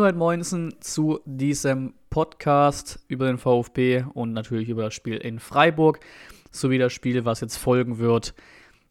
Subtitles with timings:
[0.00, 6.00] Moin Moinsen zu diesem Podcast über den VfB und natürlich über das Spiel in Freiburg
[6.50, 8.32] sowie das Spiel, was jetzt folgen wird,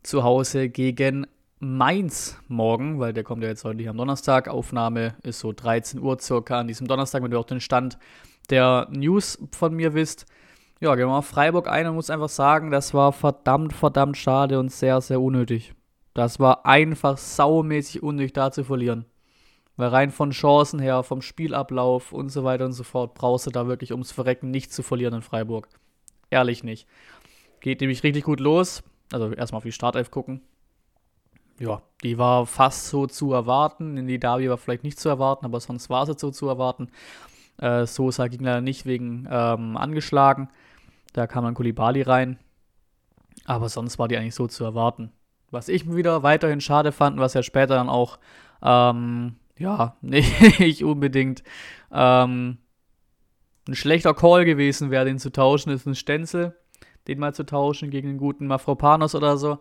[0.04, 1.26] zu Hause gegen
[1.58, 4.50] Mainz morgen, weil der kommt ja jetzt heute nicht am Donnerstag.
[4.50, 7.98] Aufnahme ist so 13 Uhr circa an diesem Donnerstag, wenn ihr auch den Stand
[8.52, 10.28] der News von mir wisst.
[10.80, 14.16] Ja, gehen wir mal auf Freiburg ein und muss einfach sagen, das war verdammt, verdammt
[14.16, 15.73] schade und sehr, sehr unnötig.
[16.14, 19.05] Das war einfach saumäßig unnötig, da zu verlieren.
[19.80, 23.50] Weil rein von Chancen her, vom Spielablauf und so weiter und so fort, brauchst du
[23.50, 25.70] da wirklich ums Verrecken nicht zu verlieren in Freiburg.
[26.30, 26.86] Ehrlich nicht.
[27.62, 28.84] Geht nämlich richtig gut los.
[29.14, 30.42] Also erstmal auf die Startelf gucken.
[31.62, 33.96] Ja, die war fast so zu erwarten.
[33.96, 36.90] In die Derby war vielleicht nicht zu erwarten, aber sonst war sie so zu erwarten.
[37.58, 40.50] Äh, Sosa ging leider nicht wegen ähm, angeschlagen.
[41.14, 42.38] Da kam dann Kulibali rein.
[43.46, 45.14] Aber sonst war die eigentlich so zu erwarten.
[45.52, 48.20] Was ich wieder weiterhin schade fand, was ja später dann auch,
[48.62, 51.43] ähm, ja, nicht unbedingt
[51.91, 52.57] ähm,
[53.68, 56.55] ein schlechter Call gewesen wäre, den zu tauschen, ist ein Stenzel
[57.10, 59.60] den mal zu tauschen gegen den guten Mafropanos oder so.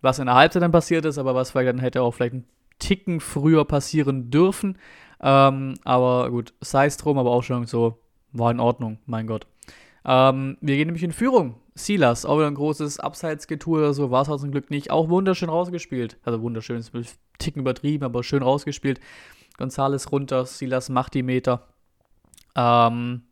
[0.00, 2.46] Was in der Halbzeit dann passiert ist, aber was vielleicht dann hätte auch vielleicht einen
[2.78, 4.78] Ticken früher passieren dürfen.
[5.20, 7.98] Ähm, aber gut, sei es drum, aber auch schon so,
[8.32, 9.46] war in Ordnung, mein Gott.
[10.04, 11.56] Ähm, wir gehen nämlich in Führung.
[11.76, 14.90] Silas, auch wieder ein großes Abseitsgetue oder so, war es zum Glück nicht.
[14.90, 16.16] Auch wunderschön rausgespielt.
[16.24, 17.06] Also wunderschön, ist ein
[17.38, 18.98] Ticken übertrieben, aber schön rausgespielt.
[19.58, 21.68] Gonzales runter, Silas macht die Meter.
[22.54, 23.22] Ähm,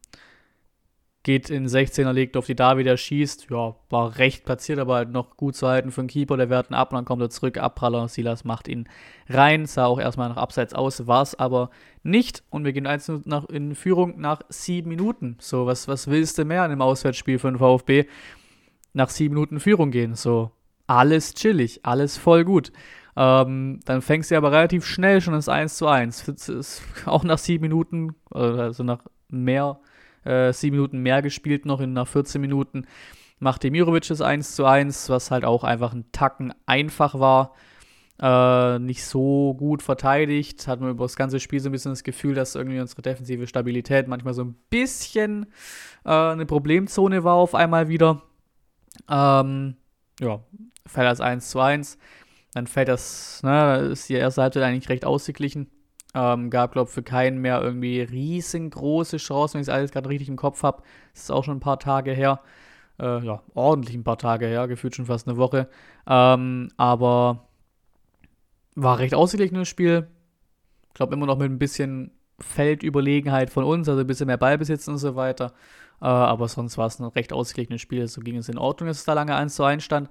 [1.24, 3.48] geht in 16er, legt auf die da wieder schießt.
[3.50, 6.36] Ja, war recht platziert, aber halt noch gut zu halten für den Keeper.
[6.36, 7.56] Der werten ab und dann kommt er zurück.
[7.58, 8.86] Abpraller, Silas macht ihn
[9.28, 9.64] rein.
[9.64, 11.70] Sah auch erstmal nach Abseits aus, war es aber
[12.02, 12.44] nicht.
[12.50, 15.36] Und wir gehen 1 nach, in Führung nach sieben Minuten.
[15.40, 18.04] So, was, was willst du mehr an dem Auswärtsspiel für den VfB?
[18.92, 20.14] Nach sieben Minuten Führung gehen.
[20.14, 20.50] So,
[20.86, 22.70] alles chillig, alles voll gut.
[23.16, 26.82] Ähm, dann fängst du aber relativ schnell schon das 1 zu 1.
[27.06, 29.00] Auch nach sieben Minuten, also nach
[29.30, 29.80] mehr
[30.24, 32.86] äh, sieben Minuten mehr gespielt noch in nach 14 Minuten.
[33.38, 37.54] Macht Demirovic das 1 zu 1, was halt auch einfach ein Tacken einfach war.
[38.20, 40.68] Äh, nicht so gut verteidigt.
[40.68, 43.46] Hat man über das ganze Spiel so ein bisschen das Gefühl, dass irgendwie unsere defensive
[43.46, 45.46] Stabilität manchmal so ein bisschen
[46.04, 48.22] äh, eine Problemzone war auf einmal wieder.
[49.10, 49.76] Ähm,
[50.20, 50.40] ja,
[50.86, 51.98] fällt das 1 zu 1.
[52.54, 55.70] Dann fällt das, ne, ist die erste Halbzeit eigentlich recht ausgeglichen.
[56.14, 60.08] Ähm, gab, glaube ich, für keinen mehr irgendwie riesengroße Chancen, wenn ich es alles gerade
[60.08, 60.82] richtig im Kopf habe.
[61.12, 62.40] Das ist auch schon ein paar Tage her.
[63.00, 65.68] Äh, ja, ordentlich ein paar Tage her, gefühlt schon fast eine Woche.
[66.06, 67.48] Ähm, aber
[68.76, 70.08] war recht ausgeglichenes Spiel.
[70.88, 74.86] Ich glaube immer noch mit ein bisschen Feldüberlegenheit von uns, also ein bisschen mehr Ballbesitz
[74.88, 75.52] und so weiter.
[76.00, 78.06] Äh, aber sonst war es ein recht ausgeglichenes Spiel.
[78.06, 80.08] So ging es in Ordnung, dass es da lange 1 zu 1 stand.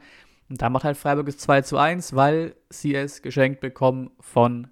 [0.50, 4.68] Und da macht halt Freiburg es 2 zu 1, weil sie es geschenkt bekommen von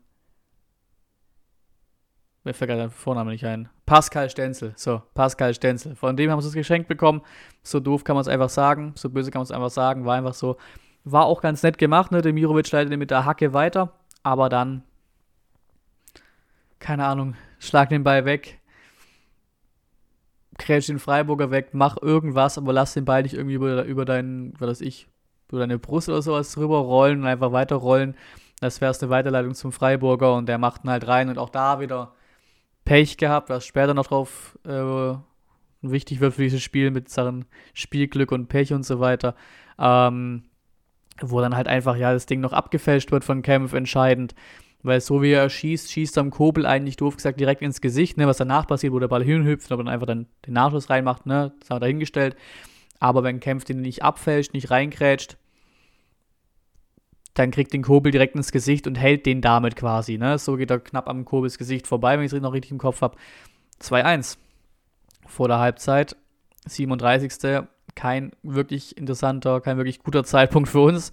[2.43, 3.69] mir fällt gerade der Vorname nicht ein.
[3.85, 4.73] Pascal Stenzel.
[4.75, 5.95] So, Pascal Stenzel.
[5.95, 7.21] Von dem haben sie es geschenkt bekommen.
[7.61, 8.93] So doof kann man es einfach sagen.
[8.95, 10.05] So böse kann man es einfach sagen.
[10.05, 10.57] War einfach so.
[11.03, 12.21] War auch ganz nett gemacht, ne?
[12.21, 13.93] Demirovic leitet mit der Hacke weiter.
[14.23, 14.83] Aber dann,
[16.79, 18.59] keine Ahnung, schlag den Ball weg.
[20.57, 24.53] Krätsch den Freiburger weg, mach irgendwas, aber lass den Ball nicht irgendwie über, über deinen,
[24.59, 25.07] was weiß ich,
[25.49, 28.15] über deine Brust oder sowas drüber rollen und einfach weiterrollen.
[28.59, 31.79] Das wäre eine Weiterleitung zum Freiburger und der macht ihn halt rein und auch da
[31.79, 32.13] wieder
[32.85, 35.13] Pech gehabt, was später noch drauf äh,
[35.81, 39.35] wichtig wird für dieses Spiel mit Sachen Spielglück und Pech und so weiter.
[39.79, 40.43] Ähm,
[41.19, 44.33] wo dann halt einfach, ja, das Ding noch abgefälscht wird von Kempf entscheidend.
[44.83, 48.17] Weil so wie er schießt, schießt er am Kobel eigentlich doof gesagt direkt ins Gesicht,
[48.17, 51.27] ne, was danach passiert, wo der Ball hinhüpft, aber dann einfach dann den Nachschuss reinmacht,
[51.27, 52.35] ne, das haben wir dahingestellt.
[52.99, 55.37] Aber wenn Kempf den nicht abfälscht, nicht reinkrätscht,
[57.33, 60.17] dann kriegt den Kobel direkt ins Gesicht und hält den damit quasi.
[60.17, 60.37] Ne?
[60.37, 63.01] So geht er knapp am Kobels Gesicht vorbei, wenn ich es noch richtig im Kopf
[63.01, 63.17] habe.
[63.81, 64.37] 2-1
[65.27, 66.15] vor der Halbzeit.
[66.67, 67.63] 37.
[67.95, 71.11] Kein wirklich interessanter, kein wirklich guter Zeitpunkt für uns.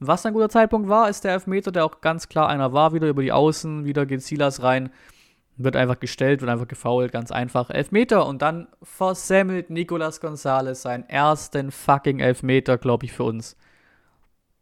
[0.00, 2.92] Was ein guter Zeitpunkt war, ist der Elfmeter, der auch ganz klar einer war.
[2.92, 4.90] Wieder über die Außen, wieder geht Silas rein.
[5.56, 7.70] Wird einfach gestellt, wird einfach gefoult, ganz einfach.
[7.70, 13.56] Elfmeter und dann versemmelt Nicolas Gonzalez seinen ersten fucking Elfmeter, glaube ich, für uns.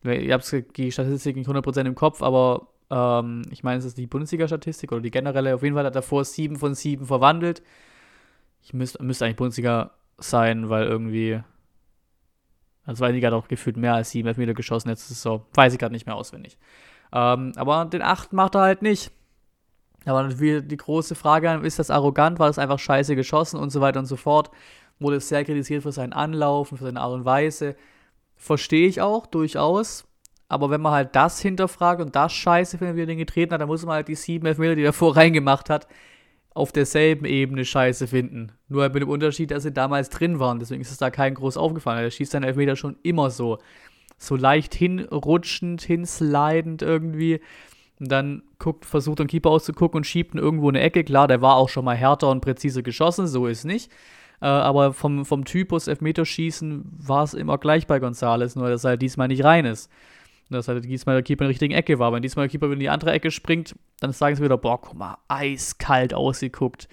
[0.03, 4.07] Ihr habt die Statistik nicht 100% im Kopf, aber ähm, ich meine, es ist die
[4.07, 5.55] Bundesliga-Statistik oder die generelle.
[5.55, 7.63] Auf jeden Fall hat er davor 7 von 7 verwandelt.
[8.63, 11.41] Ich müsste, müsste eigentlich Bundesliga sein, weil irgendwie.
[12.85, 14.89] Also Zweitliga hat auch gefühlt mehr als 7 Elfmeter geschossen.
[14.91, 16.59] Es so, weiß ich gerade nicht mehr auswendig.
[17.13, 19.13] Ähm, aber den 8 macht er halt nicht.
[20.07, 24.01] Aber die große Frage, ist das arrogant, war das einfach scheiße geschossen und so weiter
[24.01, 24.51] und so fort.
[24.99, 27.77] Wurde sehr kritisiert für seinen Anlauf und für seine Art und Weise.
[28.41, 30.07] Verstehe ich auch, durchaus.
[30.49, 33.61] Aber wenn man halt das hinterfragt und das scheiße findet, wie er den getreten hat,
[33.61, 35.87] dann muss man halt die sieben Elfmeter, die er davor reingemacht hat,
[36.55, 38.53] auf derselben Ebene scheiße finden.
[38.67, 40.59] Nur mit dem Unterschied, dass sie damals drin waren.
[40.59, 42.03] Deswegen ist es da kein groß aufgefallen.
[42.03, 43.59] Er schießt seinen Elfmeter schon immer so.
[44.17, 47.43] So leicht hinrutschend, hinslidend irgendwie.
[47.99, 51.05] Und dann guckt, versucht den Keeper auszugucken und schiebt ihn irgendwo eine Ecke.
[51.05, 53.93] Klar, der war auch schon mal härter und präzise geschossen, so ist nicht.
[54.41, 58.91] Äh, aber vom, vom Typus Elfmeterschießen war es immer gleich bei Gonzales, nur dass er
[58.91, 59.91] halt diesmal nicht rein ist.
[60.49, 62.13] Dass halt diesmal der Keeper in der richtigen Ecke war.
[62.13, 64.95] Wenn diesmal der Keeper in die andere Ecke springt, dann sagen sie wieder, boah, guck
[64.97, 66.89] mal, eiskalt ausgeguckt.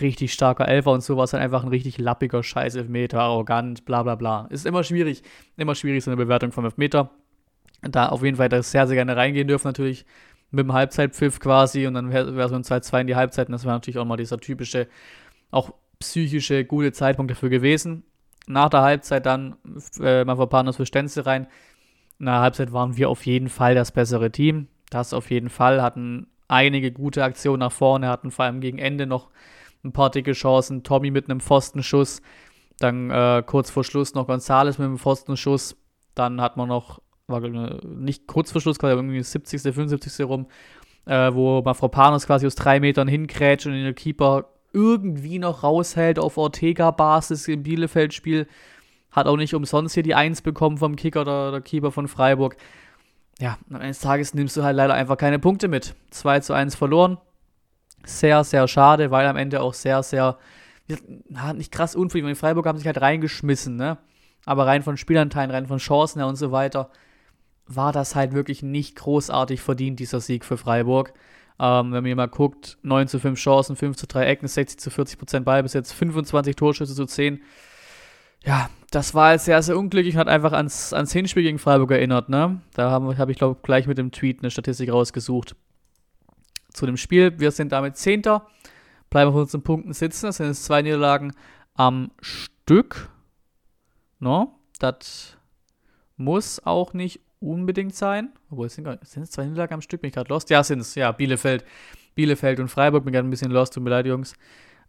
[0.00, 3.86] Richtig starker Elfer und so war es dann einfach ein richtig lappiger Scheiß Elfmeter, arrogant,
[3.86, 4.46] bla bla bla.
[4.50, 5.22] Ist immer schwierig,
[5.56, 7.10] immer schwierig so eine Bewertung vom Elfmeter.
[7.80, 10.04] Da auf jeden Fall das sehr, sehr gerne reingehen dürfen, natürlich
[10.50, 13.52] mit dem Halbzeitpfiff quasi und dann wäre es so ein 2-2 in die Halbzeit und
[13.52, 14.88] das wäre natürlich auch mal dieser typische,
[15.50, 18.04] auch psychische, gute Zeitpunkt dafür gewesen.
[18.46, 19.56] Nach der Halbzeit dann
[20.00, 21.46] äh, Mavropanos für Stenzel rein.
[22.18, 24.68] Nach der Halbzeit waren wir auf jeden Fall das bessere Team.
[24.90, 25.82] Das auf jeden Fall.
[25.82, 29.30] Hatten einige gute Aktionen nach vorne, hatten vor allem gegen Ende noch
[29.84, 30.82] ein paar dicke Chancen.
[30.82, 32.22] Tommy mit einem Pfostenschuss.
[32.78, 35.76] Dann äh, kurz vor Schluss noch Gonzales mit einem Pfostenschuss.
[36.14, 40.26] Dann hat man noch, war nicht kurz vor Schluss, quasi irgendwie 70., 75.
[40.26, 40.46] rum,
[41.04, 46.36] äh, wo Mafropanos quasi aus drei Metern hinkrätscht und den Keeper irgendwie noch raushält auf
[46.36, 48.46] Ortega-Basis im Bielefeld-Spiel.
[49.10, 52.56] Hat auch nicht umsonst hier die Eins bekommen vom Kicker oder der Keeper von Freiburg.
[53.40, 55.94] Ja, am Ende Tages nimmst du halt leider einfach keine Punkte mit.
[56.10, 57.18] 2 zu 1 verloren.
[58.04, 60.38] Sehr, sehr schade, weil am Ende auch sehr, sehr,
[61.54, 62.30] nicht krass unverdient.
[62.30, 63.98] Die Freiburg haben sich halt reingeschmissen, ne?
[64.44, 66.90] Aber rein von Spielanteilen, rein von Chancen her und so weiter,
[67.66, 71.12] war das halt wirklich nicht großartig verdient, dieser Sieg für Freiburg.
[71.60, 74.78] Ähm, wenn man hier mal guckt, 9 zu 5 Chancen, 5 zu 3 Ecken, 60
[74.78, 77.42] zu 40 Prozent jetzt 25 Torschüsse zu 10.
[78.44, 81.90] Ja, das war jetzt sehr, sehr unglücklich und hat einfach ans, ans Hinspiel gegen Freiburg
[81.90, 82.28] erinnert.
[82.28, 82.60] Ne?
[82.74, 85.56] Da habe hab ich, glaube gleich mit dem Tweet eine Statistik rausgesucht.
[86.72, 88.46] Zu dem Spiel, wir sind damit Zehnter,
[89.10, 90.26] bleiben auf unseren Punkten sitzen.
[90.26, 91.32] Das sind jetzt zwei Niederlagen
[91.74, 93.10] am Stück.
[94.20, 95.36] No, das
[96.16, 98.30] muss auch nicht unbedingt sein.
[98.50, 100.00] Obwohl, es sind, es zwei Niederlagen am Stück?
[100.00, 100.50] Bin ich gerade lost?
[100.50, 100.94] Ja, sind es.
[100.94, 101.64] Ja, Bielefeld.
[102.14, 103.04] Bielefeld und Freiburg.
[103.04, 103.74] Bin gerade ein bisschen lost.
[103.74, 104.34] Tut mir leid, Jungs.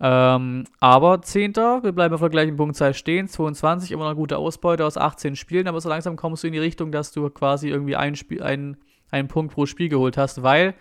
[0.01, 1.55] Ähm, aber 10.
[1.55, 3.27] Wir bleiben auf der gleichen Punktzahl stehen.
[3.27, 5.67] 22, immer noch gute Ausbeute aus 18 Spielen.
[5.67, 8.77] Aber so langsam kommst du in die Richtung, dass du quasi irgendwie ein Spiel, ein,
[9.11, 10.75] einen Punkt pro Spiel geholt hast, weil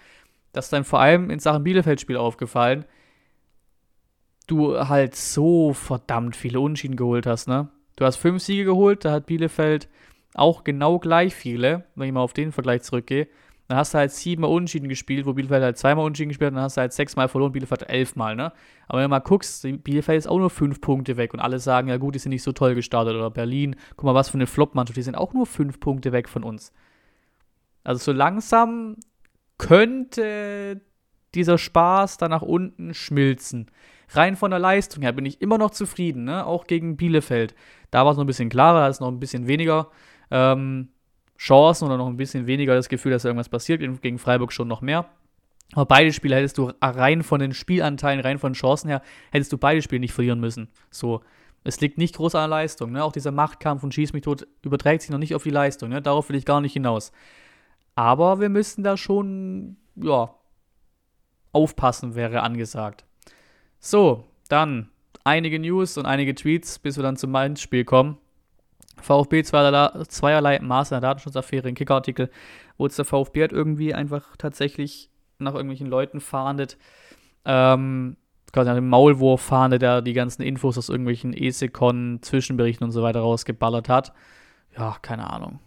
[0.52, 2.84] das ist dann vor allem in Sachen Bielefeld-Spiel aufgefallen.
[4.46, 7.68] Du halt so verdammt viele Unschieden geholt hast, ne?
[7.96, 9.88] Du hast fünf Siege geholt, da hat Bielefeld
[10.38, 13.28] auch genau gleich viele, wenn ich mal auf den Vergleich zurückgehe.
[13.68, 16.64] Dann hast du halt siebenmal Unentschieden gespielt, wo Bielefeld halt zweimal Unentschieden gespielt hat, dann
[16.64, 18.50] hast du halt sechsmal verloren, Bielefeld elfmal, ne?
[18.86, 21.88] Aber wenn du mal guckst, Bielefeld ist auch nur fünf Punkte weg und alle sagen,
[21.88, 23.14] ja gut, die sind nicht so toll gestartet.
[23.14, 26.30] Oder Berlin, guck mal, was für eine Flop-Mannschaft, die sind auch nur fünf Punkte weg
[26.30, 26.72] von uns.
[27.84, 28.96] Also so langsam
[29.58, 30.80] könnte
[31.34, 33.70] dieser Spaß da nach unten schmilzen.
[34.10, 36.46] Rein von der Leistung her bin ich immer noch zufrieden, ne?
[36.46, 37.54] auch gegen Bielefeld.
[37.90, 39.90] Da war es noch ein bisschen klarer, da ist noch ein bisschen weniger
[40.30, 40.88] ähm,
[41.38, 43.80] Chancen oder noch ein bisschen weniger das Gefühl, dass irgendwas passiert.
[44.02, 45.06] Gegen Freiburg schon noch mehr.
[45.72, 49.58] Aber beide Spiele hättest du rein von den Spielanteilen, rein von Chancen her, hättest du
[49.58, 50.68] beide Spiele nicht verlieren müssen.
[50.90, 51.20] So,
[51.64, 52.92] es liegt nicht groß an der Leistung.
[52.92, 53.04] Ne?
[53.04, 55.90] Auch dieser Machtkampf und Schieß mich tot überträgt sich noch nicht auf die Leistung.
[55.90, 56.00] Ne?
[56.00, 57.12] Darauf will ich gar nicht hinaus.
[57.94, 60.34] Aber wir müssten da schon, ja,
[61.52, 63.04] aufpassen, wäre angesagt.
[63.80, 64.88] So, dann
[65.24, 68.18] einige News und einige Tweets, bis wir dann zum Mainz-Spiel kommen.
[69.00, 72.30] VfB zweierlei, Maße in der Datenschutzaffäre, ein Kickartikel,
[72.76, 76.76] wo jetzt der VfB halt irgendwie einfach tatsächlich nach irgendwelchen Leuten fahndet,
[77.44, 78.16] ähm,
[78.52, 83.02] quasi nach dem Maulwurf fahndet, der die ganzen Infos aus irgendwelchen ESECON, Zwischenberichten und so
[83.02, 84.12] weiter rausgeballert hat.
[84.76, 85.60] Ja, keine Ahnung.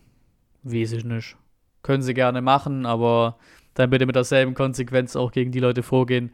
[0.63, 1.37] Weiß ich nicht.
[1.83, 3.37] Können sie gerne machen, aber
[3.73, 6.33] dann bitte mit derselben Konsequenz auch gegen die Leute vorgehen,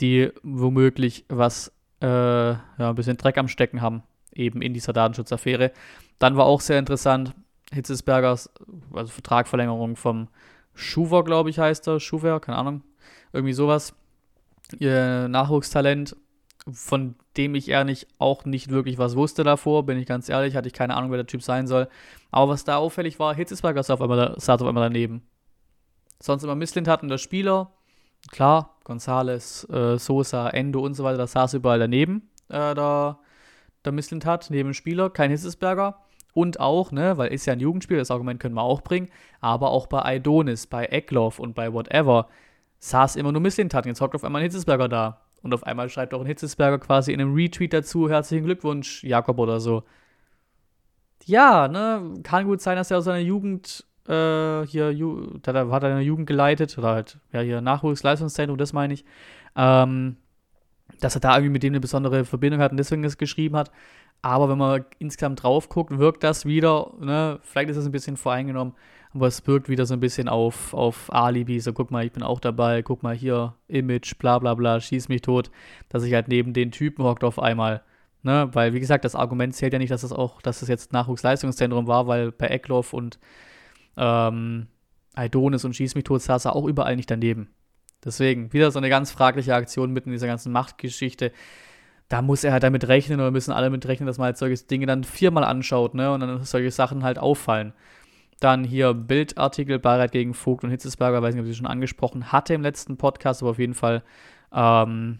[0.00, 4.02] die womöglich was, äh, ja, ein bisschen Dreck am Stecken haben,
[4.32, 5.72] eben in dieser Datenschutzaffäre.
[6.18, 7.34] Dann war auch sehr interessant,
[7.72, 8.50] Hitzesbergers,
[8.92, 10.28] also Vertragverlängerung vom
[10.74, 12.82] Schuver, glaube ich, heißt er, Schuver, keine Ahnung,
[13.32, 13.94] irgendwie sowas.
[14.78, 16.16] Ihr Nachwuchstalent,
[16.70, 20.68] von dem ich ehrlich auch nicht wirklich was wusste davor, bin ich ganz ehrlich, hatte
[20.68, 21.88] ich keine Ahnung, wer der Typ sein soll.
[22.30, 25.22] Aber was da auffällig war, Hitzesberger saß auf einmal, saß auf einmal daneben.
[26.20, 27.70] Sonst immer Misslint hatten der Spieler,
[28.30, 33.20] klar, Gonzales, äh, Sosa, Endo und so weiter, das saß überall daneben, äh, da
[33.84, 36.00] der Misslint hat, neben dem Spieler, kein Hitzesberger.
[36.34, 39.08] Und auch, ne, weil ist ja ein Jugendspiel, das Argument können wir auch bringen,
[39.40, 42.28] aber auch bei Aidonis, bei Eckloff und bei whatever
[42.78, 43.86] saß immer nur Misslintat.
[43.86, 45.22] Jetzt hockt auf einmal ein Hitzesberger da.
[45.42, 49.38] Und auf einmal schreibt auch ein Hitzesberger quasi in einem Retweet dazu, herzlichen Glückwunsch, Jakob
[49.38, 49.84] oder so.
[51.24, 55.84] Ja, ne, kann gut sein, dass er aus seiner Jugend äh, hier, Ju hat er
[55.84, 59.04] eine Jugend geleitet, oder halt, ja, hier Nachwuchsleistungszentrum, das meine ich.
[59.54, 60.16] Ähm,
[61.00, 63.70] dass er da irgendwie mit dem eine besondere Verbindung hat und deswegen es geschrieben hat.
[64.22, 68.16] Aber wenn man insgesamt drauf guckt, wirkt das wieder, ne, vielleicht ist es ein bisschen
[68.16, 68.74] voreingenommen,
[69.14, 72.22] aber es wirkt wieder so ein bisschen auf, auf Alibi, so guck mal, ich bin
[72.22, 75.50] auch dabei, guck mal hier, Image, bla bla bla, schieß mich tot,
[75.88, 77.82] dass ich halt neben den Typen hockt auf einmal.
[78.24, 80.92] Ne, weil, wie gesagt, das Argument zählt ja nicht, dass es auch, dass es jetzt
[80.92, 83.20] Nachwuchsleistungszentrum war, weil bei Eckloff und
[83.96, 84.66] ähm,
[85.14, 87.48] Aidonis und Schieß mich tot saß er auch überall nicht daneben.
[88.04, 91.32] Deswegen, wieder so eine ganz fragliche Aktion mitten in dieser ganzen Machtgeschichte.
[92.08, 94.64] Da muss er halt damit rechnen oder müssen alle damit rechnen, dass man halt solche
[94.64, 96.12] Dinge dann viermal anschaut, ne?
[96.12, 97.72] Und dann solche Sachen halt auffallen.
[98.40, 102.30] Dann hier Bildartikel, Bayreuth gegen Vogt und Hitzesberger, weiß nicht, ob ich sie schon angesprochen
[102.32, 104.02] hatte im letzten Podcast, aber auf jeden Fall,
[104.52, 105.18] ähm,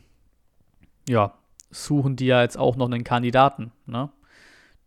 [1.09, 1.35] ja,
[1.71, 4.11] suchen die ja jetzt auch noch einen Kandidaten, ne?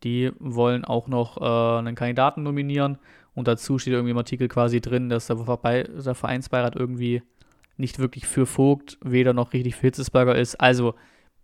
[0.03, 2.97] Die wollen auch noch äh, einen Kandidaten nominieren
[3.35, 7.21] und dazu steht irgendwie im Artikel quasi drin, dass der, der Vereinsbeirat irgendwie
[7.77, 10.55] nicht wirklich für Vogt, weder noch richtig für Hitzesberger ist.
[10.55, 10.95] Also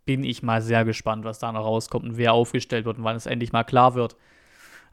[0.06, 3.16] bin ich mal sehr gespannt, was da noch rauskommt und wer aufgestellt wird und wann
[3.16, 4.16] es endlich mal klar wird.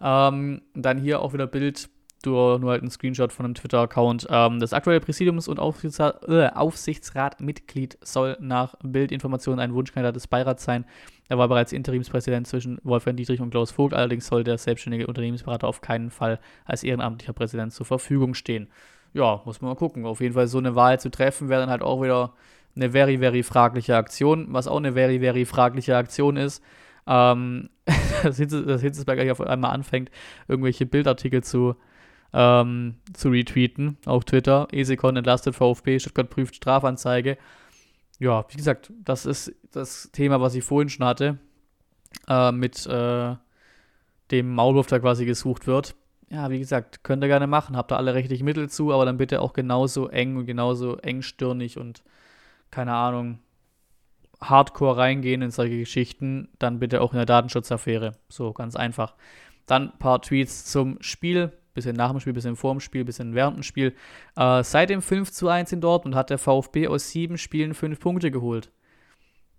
[0.00, 1.88] Ähm, dann hier auch wieder Bild,
[2.26, 4.26] nur, nur halt ein Screenshot von einem Twitter-Account.
[4.28, 10.84] Ähm, das aktuelle Präsidiums- und äh, Aufsichtsratmitglied soll nach Bildinformationen ein Wunschkandidat des Beirats sein.
[11.28, 15.68] Er war bereits Interimspräsident zwischen Wolfgang Dietrich und Klaus Vogt, allerdings soll der selbstständige Unternehmensberater
[15.68, 18.68] auf keinen Fall als ehrenamtlicher Präsident zur Verfügung stehen.
[19.14, 20.04] Ja, muss man mal gucken.
[20.04, 22.34] Auf jeden Fall so eine Wahl zu treffen, wäre dann halt auch wieder
[22.76, 24.48] eine very, very fragliche Aktion.
[24.50, 26.62] Was auch eine very, very fragliche Aktion ist,
[27.06, 27.70] ähm,
[28.22, 30.10] dass, Hitzesberger hier auf einmal anfängt,
[30.48, 31.76] irgendwelche Bildartikel zu,
[32.34, 34.68] ähm, zu retweeten auf Twitter.
[34.72, 37.38] Esekon entlastet VfB, Stuttgart prüft Strafanzeige
[38.18, 41.38] ja, wie gesagt, das ist das Thema, was ich vorhin schon hatte,
[42.28, 43.34] äh, mit äh,
[44.30, 45.94] dem Maulwurf, der quasi gesucht wird.
[46.34, 49.18] Ja, wie gesagt, könnt ihr gerne machen, habt ihr alle rechtlichen Mittel zu, aber dann
[49.18, 52.02] bitte auch genauso eng und genauso engstirnig und
[52.72, 53.38] keine Ahnung,
[54.40, 58.16] hardcore reingehen in solche Geschichten, dann bitte auch in der Datenschutzaffäre.
[58.28, 59.14] So, ganz einfach.
[59.66, 63.34] Dann ein paar Tweets zum Spiel bisschen nach dem Spiel, bisschen vor dem Spiel, bisschen
[63.34, 63.94] während dem Spiel.
[64.36, 68.00] Äh, seit dem 5 zu 1 in Dortmund hat der VfB aus sieben Spielen fünf
[68.00, 68.70] Punkte geholt.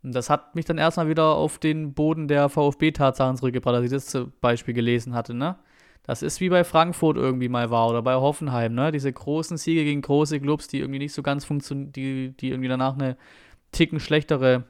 [0.01, 3.91] Und das hat mich dann erstmal wieder auf den Boden der VfB-Tatsachen zurückgebracht, als ich
[3.91, 5.58] das zum Beispiel gelesen hatte, ne?
[6.07, 8.91] Das ist wie bei Frankfurt irgendwie mal war oder bei Hoffenheim, ne?
[8.91, 12.69] Diese großen Siege gegen große Clubs, die irgendwie nicht so ganz funktionieren, die, die irgendwie
[12.69, 13.17] danach eine
[13.71, 14.65] Ticken schlechtere,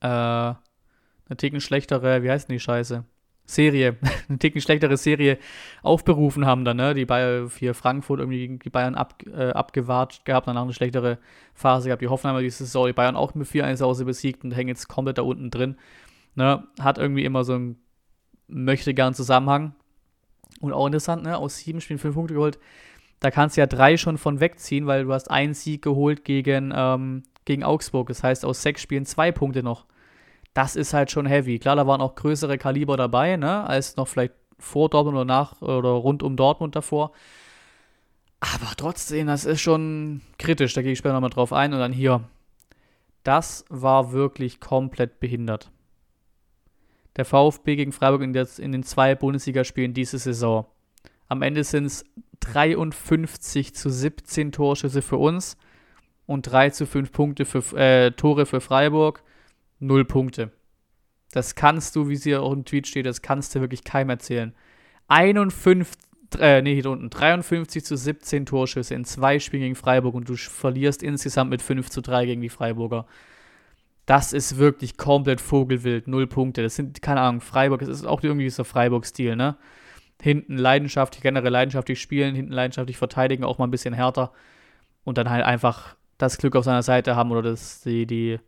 [0.00, 3.04] äh, eine Ticken schlechtere, wie heißt denn die Scheiße?
[3.44, 3.96] Serie,
[4.28, 5.38] eine Ticken schlechtere Serie
[5.82, 6.94] aufberufen haben dann, ne?
[6.94, 11.18] Die Bayern für Frankfurt irgendwie die Bayern ab, äh, abgewatscht gehabt, danach eine schlechtere
[11.52, 12.02] Phase gehabt.
[12.02, 15.18] Die Hoffenheimer diese Saison, die Bayern auch mit 4-1 Hause besiegt und hängen jetzt komplett
[15.18, 15.76] da unten drin.
[16.34, 16.64] Ne?
[16.80, 17.76] Hat irgendwie immer so einen
[18.46, 19.74] möchte gern Zusammenhang.
[20.60, 21.36] Und auch interessant, ne?
[21.36, 22.58] Aus sieben Spielen fünf Punkte geholt.
[23.20, 26.72] Da kannst du ja drei schon von wegziehen, weil du hast einen Sieg geholt gegen,
[26.74, 28.08] ähm, gegen Augsburg.
[28.08, 29.86] Das heißt, aus sechs Spielen zwei Punkte noch
[30.54, 31.58] das ist halt schon heavy.
[31.58, 35.62] Klar, da waren auch größere Kaliber dabei, ne, als noch vielleicht vor Dortmund oder nach
[35.62, 37.12] oder rund um Dortmund davor.
[38.40, 40.74] Aber trotzdem, das ist schon kritisch.
[40.74, 41.72] Da gehe ich später nochmal drauf ein.
[41.72, 42.22] Und dann hier.
[43.22, 45.70] Das war wirklich komplett behindert.
[47.16, 50.66] Der VfB gegen Freiburg in, der, in den zwei Bundesligaspielen diese Saison.
[51.28, 52.04] Am Ende sind es
[52.40, 55.56] 53 zu 17 Torschüsse für uns
[56.26, 59.22] und 3 zu 5 Punkte für, äh, Tore für Freiburg
[59.80, 60.52] null Punkte.
[61.32, 64.10] Das kannst du, wie es hier auch im Tweet steht, das kannst du wirklich keinem
[64.10, 64.54] erzählen.
[65.08, 65.86] 51,
[66.38, 70.36] äh, nee, hier unten, 53 zu 17 Torschüsse in zwei Spielen gegen Freiburg und du
[70.36, 73.06] verlierst insgesamt mit 5 zu 3 gegen die Freiburger.
[74.10, 76.64] Das ist wirklich komplett Vogelwild, null Punkte.
[76.64, 79.56] Das sind, keine Ahnung, Freiburg, das ist auch irgendwie dieser Freiburg-Stil, ne?
[80.20, 84.32] Hinten leidenschaftlich, generell leidenschaftlich spielen, hinten leidenschaftlich verteidigen, auch mal ein bisschen härter.
[85.04, 88.40] Und dann halt einfach das Glück auf seiner Seite haben oder das, die, die,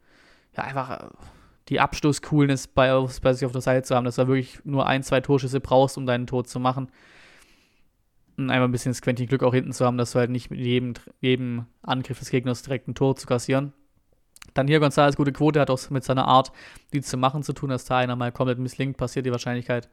[0.57, 1.09] ja, einfach äh,
[1.69, 2.90] die Abschlusscoolness bei,
[3.23, 5.97] bei sich auf der Seite zu haben, dass du wirklich nur ein, zwei Torschüsse brauchst,
[5.97, 6.90] um deinen Tod zu machen.
[8.37, 10.50] Und einfach ein bisschen das Quäntchen Glück auch hinten zu haben, dass du halt nicht
[10.50, 13.73] mit jedem, jedem Angriff des Gegners direkt ein Tor zu kassieren.
[14.54, 16.52] Dann hier González gute Quote, hat auch mit seiner Art,
[16.92, 19.88] die zu machen zu tun, dass da einer mal komplett misslingt, passiert die Wahrscheinlichkeit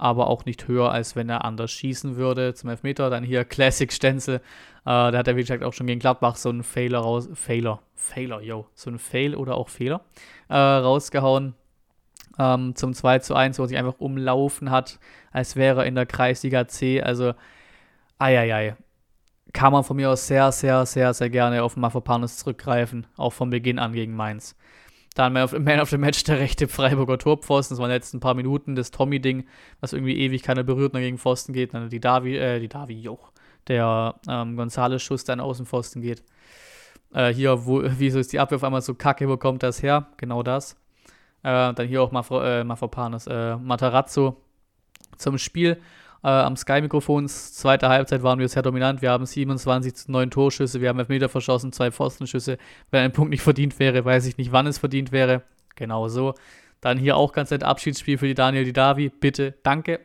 [0.00, 3.10] aber auch nicht höher, als wenn er anders schießen würde zum Elfmeter.
[3.10, 4.36] Dann hier Classic Stenzel.
[4.36, 4.40] Äh,
[4.84, 7.28] da hat er, wie gesagt, auch schon gegen Gladbach so einen Fehler raus.
[7.34, 7.82] Fehler.
[7.94, 8.66] Fehler, yo.
[8.74, 10.00] So einen Fail oder auch Fehler
[10.48, 11.54] äh, rausgehauen.
[12.38, 14.98] Ähm, zum 2 zu 1, wo er sich einfach umlaufen hat,
[15.32, 17.02] als wäre er in der Kreisliga C.
[17.02, 17.34] Also,
[18.18, 18.76] eieiei.
[19.52, 23.06] Kann man von mir aus sehr, sehr, sehr, sehr gerne auf Mafropanus zurückgreifen.
[23.16, 24.56] Auch von Beginn an gegen Mainz.
[25.14, 27.74] Dann Man of, Man of the Match der rechte Freiburger Torpfosten.
[27.74, 28.76] Das waren die letzten paar Minuten.
[28.76, 29.44] Das Tommy-Ding,
[29.80, 31.74] was irgendwie ewig keiner berührt und gegen Pfosten geht.
[31.74, 33.32] Dann die Davi, äh, die Davi, Joch.
[33.66, 36.22] Der ähm, Gonzales-Schuss, der an Außenpfosten geht.
[37.12, 40.08] Äh, hier, wo, wieso ist die Abwehr auf einmal so kacke, wo kommt das her?
[40.16, 40.76] Genau das.
[41.42, 44.36] Äh, dann hier auch Mafro, äh, äh, Matarazzo
[45.16, 45.80] zum Spiel.
[46.22, 49.00] Äh, am Sky-Mikrofons, zweite Halbzeit waren wir sehr dominant.
[49.00, 52.58] Wir haben 27 zu 9 Torschüsse, wir haben Elfmeter verschossen, zwei Pfostenschüsse.
[52.90, 55.42] Wenn ein Punkt nicht verdient wäre, weiß ich nicht, wann es verdient wäre.
[55.76, 56.34] Genau so.
[56.80, 59.10] Dann hier auch ganz nett Abschiedsspiel für die Daniel Didavi.
[59.10, 60.00] Bitte, danke.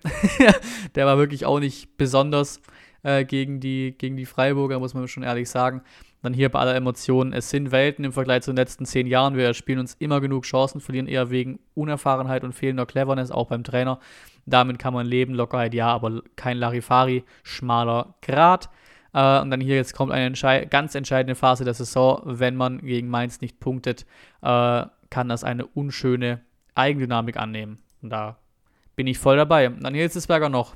[0.96, 2.62] Der war wirklich auch nicht besonders
[3.04, 5.82] äh, gegen, die, gegen die Freiburger, muss man schon ehrlich sagen.
[6.26, 7.34] Dann hier bei aller Emotionen.
[7.34, 9.38] Es sind Welten im Vergleich zu den letzten zehn Jahren.
[9.38, 13.64] Wir spielen uns immer genug Chancen, verlieren eher wegen Unerfahrenheit und fehlender Cleverness, auch beim
[13.64, 14.00] Trainer.
[14.48, 18.72] Damit kann man leben, Lockerheit ja, aber kein Larifari, schmaler Grad.
[19.14, 22.24] Äh, und dann hier jetzt kommt eine entschei ganz entscheidende Phase der Saison.
[22.26, 24.08] Wenn man gegen Mainz nicht punktet,
[24.42, 26.42] äh, kann das eine unschöne
[26.74, 27.78] Eigendynamik annehmen.
[28.02, 28.40] Und da
[28.96, 29.68] bin ich voll dabei.
[29.68, 30.76] Dann hier ist Berger noch.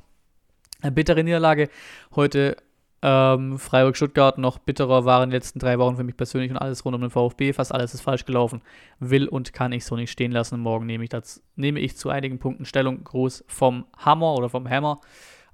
[0.80, 1.70] Eine bittere Niederlage
[2.14, 2.56] heute
[3.02, 6.94] ähm, Freiburg-Stuttgart noch bitterer waren den letzten drei Wochen für mich persönlich und alles rund
[6.94, 7.52] um den VfB.
[7.54, 8.60] Fast alles ist falsch gelaufen.
[8.98, 10.60] Will und kann ich so nicht stehen lassen.
[10.60, 13.02] Morgen nehme ich, das, nehme ich zu einigen Punkten Stellung.
[13.04, 15.00] Gruß vom Hammer oder vom Hammer.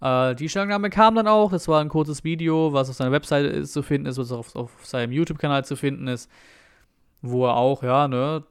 [0.01, 1.53] Äh, die Stellungnahme kam dann auch.
[1.53, 4.85] Das war ein kurzes Video, was auf seiner Webseite zu finden ist, was auf, auf
[4.85, 6.29] seinem YouTube-Kanal zu finden ist.
[7.23, 8.43] Wo er auch, ja, ne,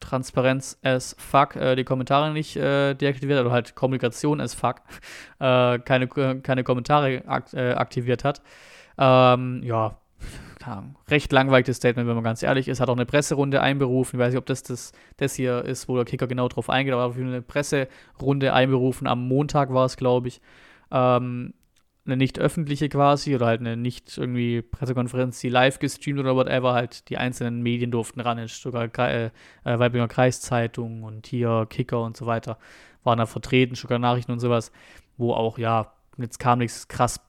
[0.00, 4.82] Transparenz as fuck äh, die Kommentare nicht äh, deaktiviert hat, oder halt Kommunikation as fuck
[5.40, 8.42] äh, keine, keine Kommentare akt, äh, aktiviert hat.
[8.98, 9.98] Ähm, ja,
[11.10, 12.80] recht langweiliges Statement, wenn man ganz ehrlich ist.
[12.80, 14.18] Hat auch eine Presserunde einberufen.
[14.18, 16.94] Ich weiß nicht, ob das das, das hier ist, wo der Kicker genau drauf eingeht,
[16.94, 19.06] aber auf eine Presserunde einberufen.
[19.06, 20.40] Am Montag war es, glaube ich.
[20.90, 21.54] Ähm,
[22.06, 26.74] eine nicht öffentliche quasi oder halt eine nicht irgendwie Pressekonferenz, die live gestreamt oder whatever,
[26.74, 29.30] halt die einzelnen Medien durften ran, sogar äh, äh,
[29.78, 32.58] Weiblinger Kreiszeitung und hier Kicker und so weiter
[33.04, 34.72] waren da vertreten, sogar Nachrichten und sowas,
[35.16, 37.20] wo auch, ja, jetzt kam nichts krass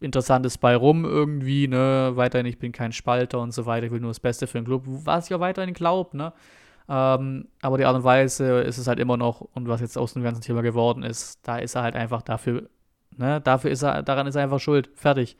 [0.00, 4.00] Interessantes bei rum irgendwie, ne, weiterhin, ich bin kein Spalter und so weiter, ich will
[4.00, 6.32] nur das Beste für den Club, was ich auch weiterhin glaube, ne,
[6.88, 10.14] ähm, aber die Art und Weise ist es halt immer noch, und was jetzt aus
[10.14, 12.68] dem ganzen Thema geworden ist, da ist er halt einfach dafür
[13.16, 13.40] Ne?
[13.40, 14.90] Dafür ist er, daran ist er einfach schuld.
[14.94, 15.36] Fertig.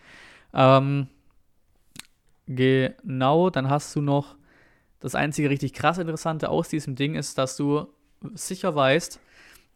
[0.53, 1.09] Ähm,
[2.47, 4.37] genau, dann hast du noch
[5.01, 7.87] das einzige richtig krass Interessante aus diesem Ding ist, dass du
[8.35, 9.21] sicher weißt,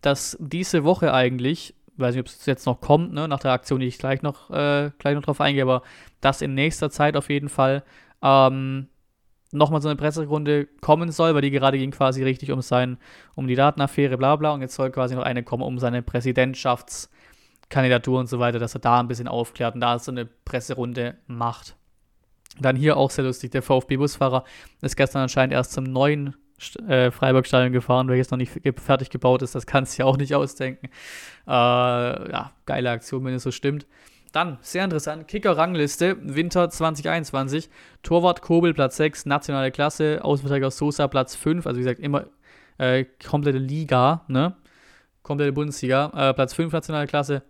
[0.01, 3.81] dass diese Woche eigentlich, weiß nicht, ob es jetzt noch kommt, ne, nach der Aktion,
[3.81, 5.83] die ich gleich noch, äh, gleich noch drauf eingehe, aber
[6.21, 7.85] dass in nächster Zeit auf jeden Fall
[8.21, 8.89] ähm,
[9.53, 12.99] nochmal so eine Presserunde kommen soll, weil die gerade ging quasi richtig um sein,
[13.37, 17.09] um die Datenaffäre, bla bla, und jetzt soll quasi noch eine kommen um seine Präsidentschafts-
[17.73, 21.17] Kandidatur und so weiter, dass er da ein bisschen aufklärt und da so eine Presserunde
[21.27, 21.75] macht.
[22.61, 24.45] Dann hier auch sehr lustig, der VfB-Busfahrer
[24.83, 26.37] ist gestern anscheinend erst zum neuen
[26.87, 29.55] äh, Freiburg-Stadion gefahren, welches noch nicht fertig gebaut ist.
[29.55, 30.89] Das kannst du ja auch nicht ausdenken.
[31.47, 33.87] Äh, ja, geile Aktion, wenn es so stimmt.
[34.33, 37.71] Dann, sehr interessant, Kicker-Rangliste, Winter 2021.
[38.03, 40.21] Torwart Kobel, Platz 6, nationale Klasse.
[40.23, 41.67] Außenverteidiger Sosa, Platz 5.
[41.67, 42.27] Also wie gesagt, immer
[42.77, 44.57] äh, komplette Liga, ne?
[45.23, 46.13] Komplette Bundesliga.
[46.15, 47.43] Äh, Platz 5, nationale Klasse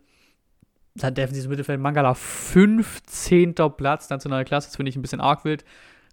[0.94, 3.54] dann defensives Mittelfeld Mangala 15.
[3.76, 4.68] Platz, nationale Klasse.
[4.68, 5.64] Das finde ich ein bisschen arg wild.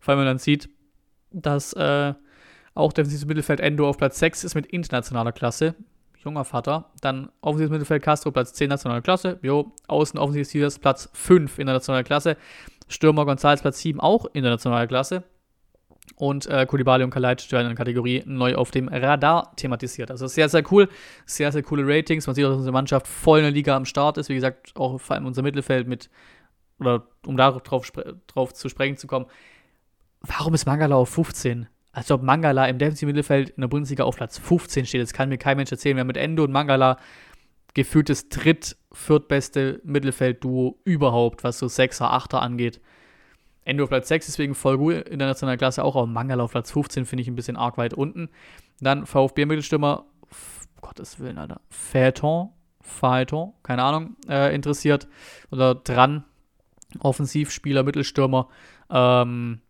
[0.06, 0.70] Wenn man dann sieht,
[1.32, 2.13] dass äh,
[2.74, 5.76] auch defensives Mittelfeld Endo auf Platz 6 ist mit internationaler Klasse.
[6.24, 6.92] Junger Vater.
[7.02, 9.39] Dann offensives Mittelfeld Castro Platz 10 nationale Klasse.
[9.42, 12.38] Jo, außen offensives Platz 5 internationale Klasse.
[12.88, 15.24] Stürmer González Platz 7 auch internationale Klasse
[16.15, 20.12] und äh, Kulibali und Kalajdzic werden in der Kategorie neu auf dem Radar thematisiert.
[20.12, 20.89] Also sehr, sehr cool.
[21.26, 22.28] Sehr, sehr coole Ratings.
[22.28, 24.30] Man sieht auch, dass unsere Mannschaft voll in der Liga am Start ist.
[24.30, 26.10] Wie gesagt, auch vor allem unser Mittelfeld mit,
[26.80, 29.28] oder um darauf drauf, zu sprechen zu kommen.
[30.22, 31.67] Warum ist Mangala auf 15?
[31.91, 35.02] Als ob Mangala im defensiven Mittelfeld in der Bundesliga auf Platz 15 steht.
[35.02, 35.95] Das kann mir kein Mensch erzählen.
[35.95, 36.98] Wir haben mit Endo und Mangala
[37.74, 42.82] gefühltes dritt-, viertbeste Mittelfeld-Duo überhaupt, was so 6er, 8er angeht.
[43.70, 46.52] Endo auf Platz 6, deswegen voll gut in der nationalen Klasse auch, aber Mangala auf
[46.52, 48.30] Platz 15 finde ich ein bisschen arg weit unten.
[48.82, 50.06] Dann VfB-Mittelstürmer,
[50.82, 52.50] Gottes Willen, Alter, Phaeton,
[52.82, 55.08] Phaeton, keine Ahnung, äh, interessiert
[55.52, 56.26] oder dran.
[57.00, 58.50] Offensivspieler, Mittelstürmer,
[58.90, 59.62] ähm,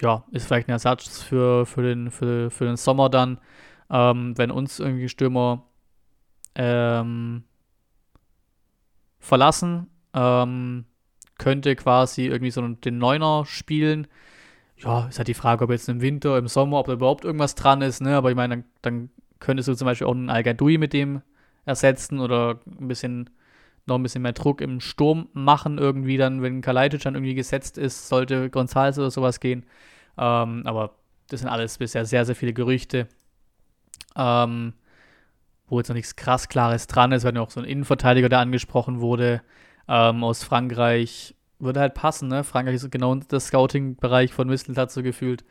[0.00, 3.38] ja, ist vielleicht ein Ersatz für, für, den, für, für den Sommer dann,
[3.90, 5.64] ähm, wenn uns irgendwie Stürmer
[6.54, 7.44] ähm,
[9.18, 9.88] verlassen.
[10.12, 10.84] Ähm,
[11.38, 14.06] könnte quasi irgendwie so den Neuner spielen.
[14.76, 17.54] Ja, ist halt die Frage, ob jetzt im Winter, im Sommer, ob da überhaupt irgendwas
[17.54, 18.16] dran ist, ne?
[18.16, 21.22] Aber ich meine, dann, dann könntest du zum Beispiel auch einen al mit dem
[21.64, 23.30] ersetzen oder ein bisschen
[23.86, 27.78] noch ein bisschen mehr Druck im Sturm machen, irgendwie dann, wenn Kalajdzic dann irgendwie gesetzt
[27.78, 29.64] ist, sollte González oder sowas gehen.
[30.16, 30.94] Ähm, aber
[31.28, 33.08] das sind alles bisher sehr, sehr viele Gerüchte.
[34.14, 34.74] Ähm,
[35.68, 39.00] wo jetzt noch nichts krass Klares dran ist, wenn auch so ein Innenverteidiger, der angesprochen
[39.00, 39.42] wurde,
[39.88, 41.34] ähm, aus Frankreich.
[41.58, 42.44] würde halt passen, ne?
[42.44, 45.44] Frankreich ist genau der Scouting-Bereich von Misteltat so gefühlt.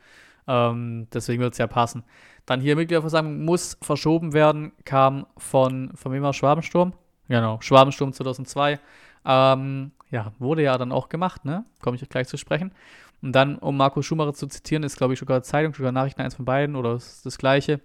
[0.46, 2.04] Ähm, deswegen wird es ja passen.
[2.46, 6.94] Dann hier Mitgliederversammlung muss verschoben werden, kam von, von wem war Schwabensturm?
[7.28, 8.80] Genau, Schwabensturm 2002.
[9.26, 11.66] Ähm, ja, wurde ja dann auch gemacht, ne?
[11.82, 12.72] Komme ich gleich zu sprechen.
[13.20, 16.36] Und dann, um Marco Schumacher zu zitieren, ist, glaube ich, sogar Zeitung, sogar Nachrichten, eins
[16.36, 17.80] von beiden oder ist das gleiche.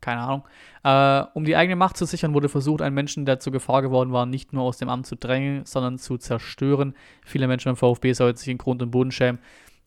[0.00, 0.44] Keine Ahnung.
[0.82, 4.12] Äh, um die eigene Macht zu sichern, wurde versucht, einen Menschen, der zur Gefahr geworden
[4.12, 6.94] war, nicht nur aus dem Amt zu drängen, sondern zu zerstören.
[7.24, 9.40] Viele Menschen im VfB sollten sich in Grund und Boden schämen.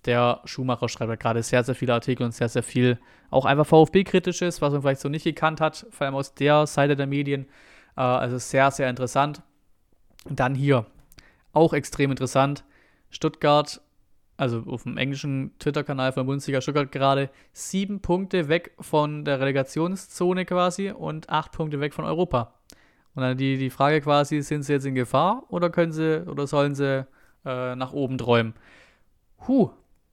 [0.06, 3.00] Der Schumacher schreibt gerade sehr, sehr viele Artikel und sehr, sehr viel
[3.30, 6.96] auch einfach VfB-kritisches, was man vielleicht so nicht gekannt hat, vor allem aus der Seite
[6.96, 7.48] der Medien.
[7.98, 9.42] Äh, also sehr, sehr interessant.
[10.30, 10.86] Dann hier,
[11.54, 12.64] auch extrem interessant.
[13.10, 13.82] Stuttgart,
[14.38, 20.46] also auf dem englischen Twitter-Kanal von Bundesliga Stuttgart gerade, sieben Punkte weg von der Relegationszone
[20.46, 22.54] quasi und acht Punkte weg von Europa.
[23.16, 26.48] Und dann die, die Frage quasi, sind sie jetzt in Gefahr oder können sie oder
[26.48, 27.06] sollen sie
[27.46, 28.56] äh, nach oben träumen?
[29.48, 29.70] Huh,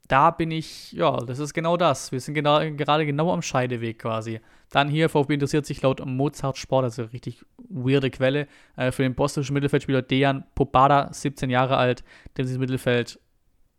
[0.07, 2.13] da bin ich, ja, das ist genau das.
[2.13, 4.41] Wir sind genau, gerade genau am Scheideweg quasi.
[4.69, 9.15] Dann hier, VfB interessiert sich laut Mozart Sport, also richtig weirde Quelle, äh, für den
[9.15, 12.05] bosnischen Mittelfeldspieler Dejan Pobada, 17 Jahre alt,
[12.35, 13.19] das Mittelfeld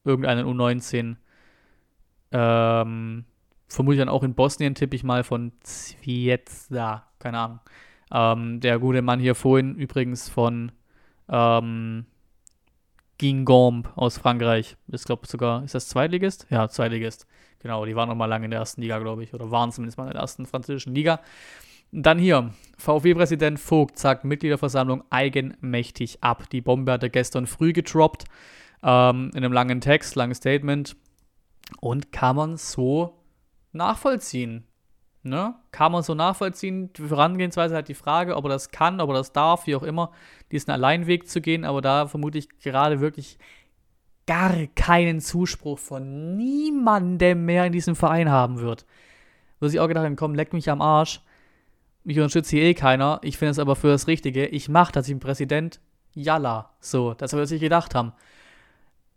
[0.03, 1.15] irgendeinen U19,
[2.31, 3.25] ähm,
[3.67, 7.59] vermutlich dann auch in Bosnien, tippe ich mal, von Zviezda, keine Ahnung.
[8.13, 10.71] Ähm, der gute Mann hier vorhin übrigens von,
[11.29, 12.05] ähm,
[13.21, 14.75] Guingamp aus Frankreich.
[14.87, 16.47] Ist, glaube sogar, ist das Zweitligist?
[16.49, 17.27] Ja, Zweitligist.
[17.59, 19.33] Genau, die waren noch mal lange in der ersten Liga, glaube ich.
[19.33, 21.21] Oder waren zumindest mal in der ersten französischen Liga.
[21.91, 26.49] Dann hier, VfB-Präsident Vogt sagt Mitgliederversammlung eigenmächtig ab.
[26.49, 28.25] Die Bombe hat er gestern früh getroppt,
[28.83, 30.95] ähm, in einem langen Text, langes Statement.
[31.79, 33.23] Und kann man so
[33.71, 34.65] nachvollziehen.
[35.23, 35.55] Ne?
[35.71, 36.91] Kann man so nachvollziehen.
[36.93, 39.83] Die Vorangehensweise hat die Frage, ob er das kann, ob er das darf, wie auch
[39.83, 40.11] immer,
[40.51, 43.37] diesen Alleinweg zu gehen, aber da vermute ich gerade wirklich
[44.25, 48.85] gar keinen Zuspruch von niemandem mehr in diesem Verein haben wird.
[49.59, 51.21] Wo sich auch gedacht haben, komm, leck mich am Arsch.
[52.03, 53.19] Mich unterstützt hier eh keiner.
[53.23, 54.47] Ich finde es aber für das Richtige.
[54.47, 55.79] Ich mache das im Präsident.
[56.13, 56.71] Yalla.
[56.79, 58.13] So, das wir sich gedacht haben.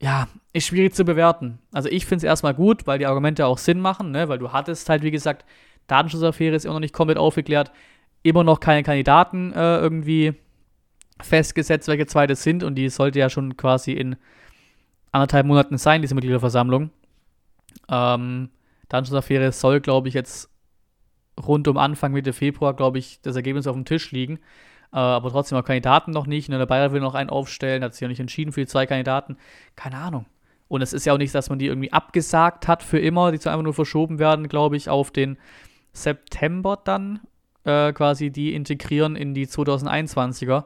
[0.00, 1.58] Ja, ist schwierig zu bewerten.
[1.72, 4.28] Also ich finde es erstmal gut, weil die Argumente auch Sinn machen, ne?
[4.28, 5.44] weil du hattest halt, wie gesagt,
[5.86, 7.72] Datenschutzaffäre ist immer noch nicht komplett aufgeklärt.
[8.22, 10.34] Immer noch keine Kandidaten äh, irgendwie
[11.20, 12.62] festgesetzt, welche zwei das sind.
[12.62, 14.16] Und die sollte ja schon quasi in
[15.12, 16.90] anderthalb Monaten sein, diese Mitgliederversammlung.
[17.88, 18.50] Ähm,
[18.88, 20.50] Datenschutzaffäre soll, glaube ich, jetzt
[21.40, 24.38] rund um Anfang Mitte Februar, glaube ich, das Ergebnis auf dem Tisch liegen.
[24.94, 26.48] Äh, aber trotzdem auch Kandidaten noch nicht.
[26.48, 28.86] Und der Bayer will noch einen aufstellen, hat sich ja nicht entschieden für die zwei
[28.86, 29.36] Kandidaten.
[29.74, 30.26] Keine Ahnung.
[30.68, 33.40] Und es ist ja auch nicht, dass man die irgendwie abgesagt hat für immer, die
[33.40, 35.36] zu einfach nur verschoben werden, glaube ich, auf den
[35.92, 37.20] September dann
[37.64, 40.64] äh, quasi die integrieren in die 2021er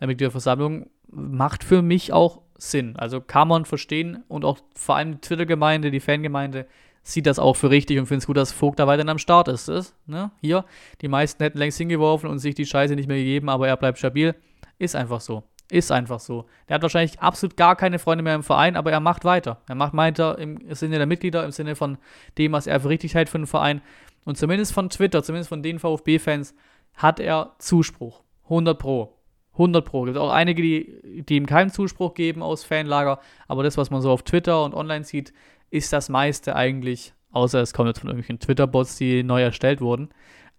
[0.00, 0.88] Mitgliederversammlung.
[1.08, 2.96] Macht für mich auch Sinn.
[2.96, 6.66] Also kann man verstehen und auch vor allem die Twitter-Gemeinde, die Fangemeinde
[7.04, 9.46] sieht das auch für richtig und findet es gut, dass Vogt da weiterhin am Start
[9.48, 9.68] ist.
[9.68, 10.32] ist ne?
[10.40, 10.64] Hier,
[11.02, 13.98] die meisten hätten längst hingeworfen und sich die Scheiße nicht mehr gegeben, aber er bleibt
[13.98, 14.34] stabil.
[14.78, 15.44] Ist einfach so.
[15.70, 16.46] Ist einfach so.
[16.68, 19.60] Der hat wahrscheinlich absolut gar keine Freunde mehr im Verein, aber er macht weiter.
[19.68, 21.98] Er macht weiter im Sinne der Mitglieder, im Sinne von
[22.38, 23.82] dem, was er für richtig hält für den Verein.
[24.24, 26.54] Und zumindest von Twitter, zumindest von den VfB-Fans,
[26.94, 28.22] hat er Zuspruch.
[28.44, 29.14] 100 Pro.
[29.52, 30.04] 100 Pro.
[30.04, 33.90] Es gibt auch einige, die, die ihm keinen Zuspruch geben aus Fanlager, aber das, was
[33.90, 35.32] man so auf Twitter und online sieht,
[35.74, 40.10] ist das meiste eigentlich, außer es kommt jetzt von irgendwelchen Twitter-Bots, die neu erstellt wurden,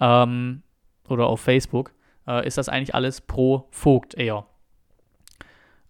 [0.01, 0.61] ähm,
[1.07, 1.93] oder auf Facebook,
[2.27, 4.45] äh, ist das eigentlich alles pro Vogt eher.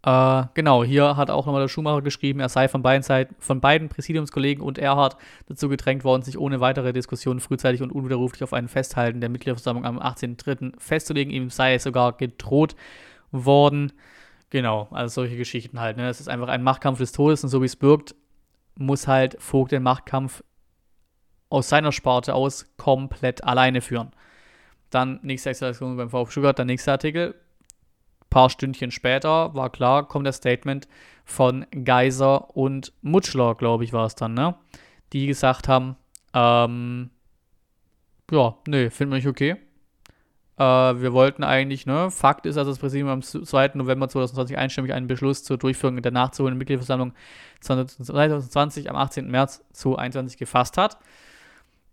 [0.03, 3.59] Äh, genau, hier hat auch nochmal der Schumacher geschrieben, er sei von beiden, Seiten, von
[3.59, 8.53] beiden Präsidiumskollegen und Erhard dazu gedrängt worden, sich ohne weitere Diskussion frühzeitig und unwiderruflich auf
[8.53, 10.73] ein Festhalten der Mitgliederversammlung am 18.03.
[10.77, 11.33] festzulegen.
[11.33, 12.75] Ihm sei es sogar gedroht
[13.31, 13.91] worden.
[14.51, 15.97] Genau, also solche Geschichten halt.
[15.97, 16.07] Ne?
[16.07, 18.13] Es ist einfach ein Machtkampf des Todes und so wie es wirkt,
[18.77, 20.43] muss halt Vogt den Machtkampf
[21.49, 24.11] aus seiner Sparte aus komplett alleine führen.
[24.89, 27.35] Dann nächste Eskalation beim VfB Stuttgart, der nächste Artikel
[28.35, 30.89] paar Stündchen später war klar, kommt das Statement
[31.23, 34.55] von Geiser und Mutschler, glaube ich, war es dann, ne?
[35.13, 35.95] Die gesagt haben,
[36.33, 37.11] ähm,
[38.29, 39.55] ja, nee, finden wir nicht okay.
[40.57, 43.71] Äh, wir wollten eigentlich, ne, Fakt ist, dass das Präsidium am 2.
[43.75, 47.13] November 2020 einstimmig einen Beschluss zur Durchführung der nachzuholenden Mitgliederversammlung
[47.61, 49.29] 2020 am 18.
[49.29, 50.97] März 2021 gefasst hat.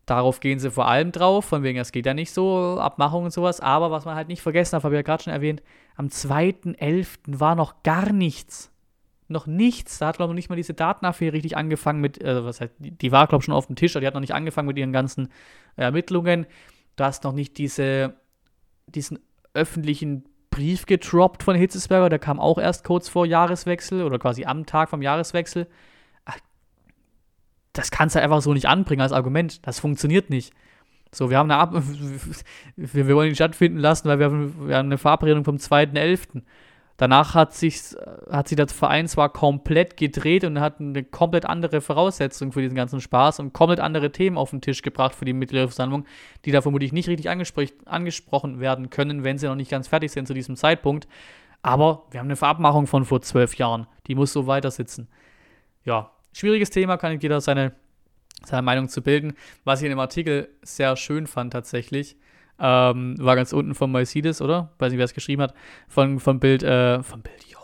[0.07, 3.31] Darauf gehen sie vor allem drauf, von wegen, es geht ja nicht so, Abmachungen und
[3.31, 3.61] sowas.
[3.61, 5.63] Aber was man halt nicht vergessen hat, habe ich ja gerade schon erwähnt,
[5.97, 7.19] am 2.11.
[7.27, 8.71] war noch gar nichts.
[9.29, 9.99] Noch nichts.
[9.99, 12.75] Da hat, glaube ich, noch nicht mal diese Datenaffäre richtig angefangen mit, äh, was heißt,
[12.79, 14.77] die, war, glaube ich, schon auf dem Tisch, aber die hat noch nicht angefangen mit
[14.77, 15.29] ihren ganzen
[15.77, 16.47] Ermittlungen.
[16.97, 18.15] Du hast noch nicht diese,
[18.87, 19.19] diesen
[19.55, 24.67] öffentlichen Brief gedroppt von Hitzesberger, der kam auch erst kurz vor Jahreswechsel oder quasi am
[24.67, 25.67] Tag vom Jahreswechsel.
[27.73, 29.67] Das kannst du einfach so nicht anbringen als Argument.
[29.67, 30.53] Das funktioniert nicht.
[31.11, 31.75] So, wir haben eine Ab
[32.77, 36.43] wir, wollen ihn stattfinden lassen, weil wir haben eine Verabredung vom 2.11.
[37.03, 37.97] Danach hat sich,
[38.31, 42.77] hat sich das Verein zwar komplett gedreht und hat eine komplett andere Voraussetzung für diesen
[42.77, 46.07] ganzen Spaß und komplett andere Themen auf den Tisch gebracht für die Mitgliederversammlung,
[46.45, 50.29] die da vermutlich nicht richtig angesprochen werden können, wenn sie noch nicht ganz fertig sind
[50.29, 51.09] zu diesem Zeitpunkt.
[51.61, 53.89] Aber wir haben eine Verabmachung von vor zwölf Jahren.
[54.07, 55.09] Die muss so weiter sitzen.
[55.85, 57.73] Ja, schwieriges Thema, kann jeder seine,
[58.45, 59.35] seine Meinung zu bilden.
[59.65, 62.17] Was ich in dem Artikel sehr schön fand tatsächlich,
[62.63, 64.71] ähm, war ganz unten von Moisides, oder?
[64.79, 65.53] Weiß nicht, wer es geschrieben hat.
[65.89, 67.59] Von, vom Bild, äh, vom Bild, yo.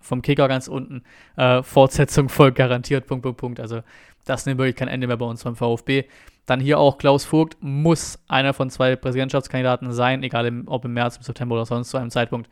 [0.00, 1.02] Vom Kicker ganz unten.
[1.36, 3.60] Äh, Fortsetzung folgt garantiert, Punkt, Punkt, Punkt.
[3.60, 3.82] Also,
[4.24, 6.04] das nimmt wirklich kein Ende mehr bei uns beim VfB.
[6.46, 10.94] Dann hier auch Klaus Vogt muss einer von zwei Präsidentschaftskandidaten sein, egal im, ob im
[10.94, 12.48] März, im September oder sonst zu einem Zeitpunkt.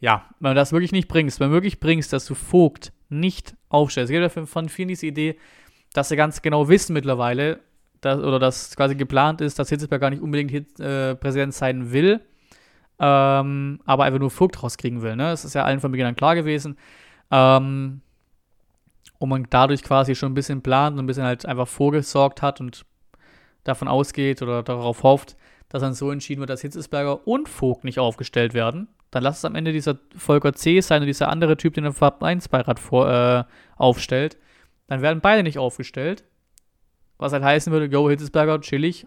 [0.00, 3.56] Ja, wenn du das wirklich nicht bringst, wenn du wirklich bringst, dass du Vogt nicht
[3.70, 4.12] aufstellst.
[4.12, 5.38] Es gibt ja von vielen diese Idee,
[5.94, 7.60] dass sie ganz genau wissen mittlerweile,
[8.04, 12.20] dass, oder dass quasi geplant ist, dass Hitzelsberg gar nicht unbedingt äh, Präsident sein will,
[12.98, 15.16] ähm, aber einfach nur Vogt rauskriegen will.
[15.16, 15.24] Ne?
[15.24, 16.76] Das ist ja allen von Beginn an klar gewesen.
[17.30, 18.00] Ähm,
[19.18, 22.60] und man dadurch quasi schon ein bisschen plant und ein bisschen halt einfach vorgesorgt hat
[22.60, 22.84] und
[23.62, 25.36] davon ausgeht oder darauf hofft,
[25.68, 28.88] dass dann so entschieden wird, dass Hitzesberger und Vogt nicht aufgestellt werden.
[29.10, 30.80] Dann lass es am Ende dieser Volker C.
[30.80, 33.44] sein und dieser andere Typ, den der Vereinsbeirat vor, äh,
[33.76, 34.36] aufstellt.
[34.88, 36.24] Dann werden beide nicht aufgestellt.
[37.24, 39.06] Was halt heißen würde, Go Hitzesberger, chillig.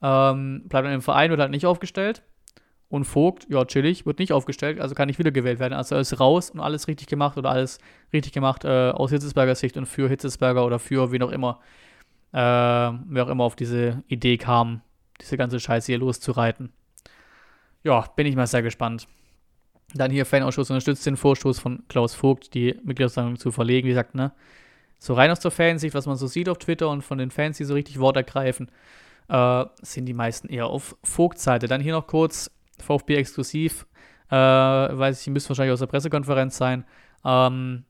[0.00, 2.22] Ähm, bleibt dann im Verein, wird halt nicht aufgestellt.
[2.88, 5.74] Und Vogt, ja, chillig, wird nicht aufgestellt, also kann nicht wiedergewählt werden.
[5.74, 7.78] Also er ist raus und alles richtig gemacht oder alles
[8.12, 11.58] richtig gemacht äh, aus Hitzesbergers Sicht und für Hitzesberger oder für wen auch immer,
[12.32, 14.82] äh, wer auch immer auf diese Idee kam,
[15.20, 16.72] diese ganze Scheiße hier loszureiten.
[17.82, 19.08] Ja, bin ich mal sehr gespannt.
[19.92, 23.86] Dann hier Fanausschuss unterstützt den Vorstoß von Klaus Vogt, die Mitgliederversammlung zu verlegen.
[23.86, 24.30] Wie gesagt, ne?
[25.00, 27.56] So rein aus der Fansicht, was man so sieht auf Twitter und von den Fans,
[27.56, 28.70] die so richtig Wort ergreifen,
[29.28, 31.68] äh, sind die meisten eher auf Vogt-Seite.
[31.68, 33.86] Dann hier noch kurz VfB exklusiv,
[34.30, 36.84] äh, weiß ich, müsste wahrscheinlich aus der Pressekonferenz sein.
[37.24, 37.84] Ähm,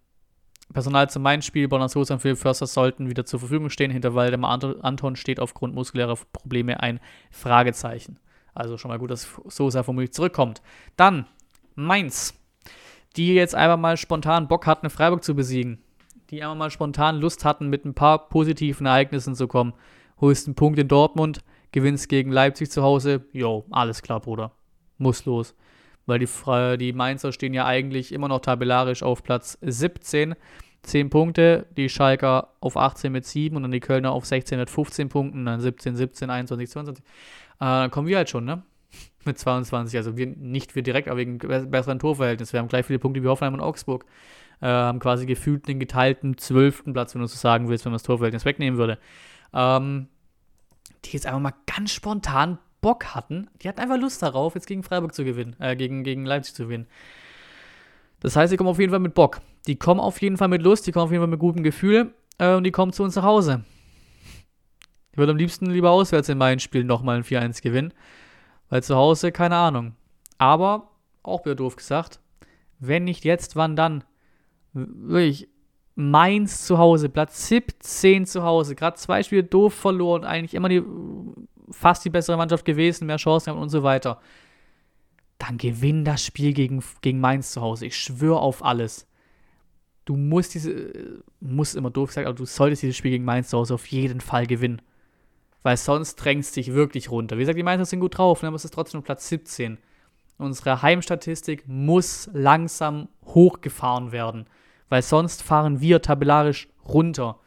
[0.72, 3.90] Personal zum Main-Spiel, Bonner Sosa und Philipp Förster sollten wieder zur Verfügung stehen.
[3.90, 7.00] Hinter Waldemar Anton steht aufgrund muskulärer Probleme ein
[7.32, 8.20] Fragezeichen.
[8.54, 10.62] Also schon mal gut, dass Sosa vermutlich zurückkommt.
[10.96, 11.26] Dann
[11.74, 12.34] Mainz,
[13.16, 15.82] die jetzt einfach mal spontan Bock hatten, Freiburg zu besiegen
[16.30, 19.74] die einfach mal spontan Lust hatten, mit ein paar positiven Ereignissen zu kommen.
[20.20, 23.24] Holst einen Punkt in Dortmund, gewinnst gegen Leipzig zu Hause.
[23.32, 24.52] Jo, alles klar, Bruder.
[24.98, 25.54] Muss los.
[26.06, 26.28] Weil die,
[26.78, 30.34] die Mainzer stehen ja eigentlich immer noch tabellarisch auf Platz 17.
[30.82, 34.70] 10 Punkte, die Schalker auf 18 mit 7 und dann die Kölner auf 16 mit
[34.70, 37.04] 15 Punkten, dann 17, 17, 21, 22.
[37.04, 37.08] Äh,
[37.58, 38.62] dann kommen wir halt schon, ne?
[39.26, 39.96] Mit 22.
[39.98, 42.54] Also wir, nicht wir direkt, aber wegen besseren Torverhältnis.
[42.54, 44.06] Wir haben gleich viele Punkte wie Hoffenheim und Augsburg
[44.60, 47.96] äh, haben quasi gefühlt den geteilten zwölften Platz, wenn du so sagen willst, wenn man
[47.96, 48.98] das Torverhältnis wegnehmen würde.
[49.52, 50.08] Ähm,
[51.04, 53.48] die jetzt einfach mal ganz spontan Bock hatten.
[53.62, 56.64] Die hatten einfach Lust darauf, jetzt gegen Freiburg zu gewinnen, äh, gegen, gegen Leipzig zu
[56.64, 56.86] gewinnen.
[58.20, 59.40] Das heißt, die kommen auf jeden Fall mit Bock.
[59.66, 62.14] Die kommen auf jeden Fall mit Lust, die kommen auf jeden Fall mit gutem Gefühl
[62.38, 63.64] äh, und die kommen zu uns nach Hause.
[65.12, 67.92] Ich würde am liebsten lieber auswärts in meinen Spielen nochmal ein 4-1 gewinnen,
[68.68, 69.94] weil zu Hause, keine Ahnung.
[70.38, 70.90] Aber,
[71.22, 72.20] auch wieder doof gesagt,
[72.78, 74.04] wenn nicht jetzt, wann dann?
[74.72, 75.48] Wirklich
[75.94, 80.82] Mainz zu Hause, Platz 17 zu Hause, gerade zwei Spiele doof verloren, eigentlich immer die
[81.70, 84.20] fast die bessere Mannschaft gewesen, mehr Chancen haben und so weiter.
[85.38, 87.86] Dann gewinn das Spiel gegen, gegen Mainz zu Hause.
[87.86, 89.06] Ich schwöre auf alles.
[90.04, 93.58] Du musst diese, muss immer doof sagen, aber du solltest dieses Spiel gegen Mainz zu
[93.58, 94.82] Hause auf jeden Fall gewinnen.
[95.62, 97.36] Weil sonst drängst dich wirklich runter.
[97.36, 99.78] Wie gesagt, die Mainzer sind gut drauf, ne, aber es ist trotzdem Platz 17.
[100.40, 104.46] Unsere Heimstatistik muss langsam hochgefahren werden
[104.90, 107.38] weil sonst fahren wir tabellarisch runter.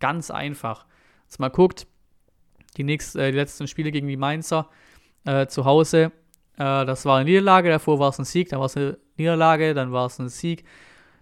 [0.00, 0.86] Ganz einfach.
[1.24, 1.86] Jetzt mal guckt,
[2.76, 4.68] die, nächsten, äh, die letzten Spiele gegen die Mainzer
[5.24, 6.10] äh, zu Hause,
[6.56, 9.74] äh, das war eine Niederlage, davor war es ein Sieg, dann war es eine Niederlage,
[9.74, 10.64] dann war es ein Sieg,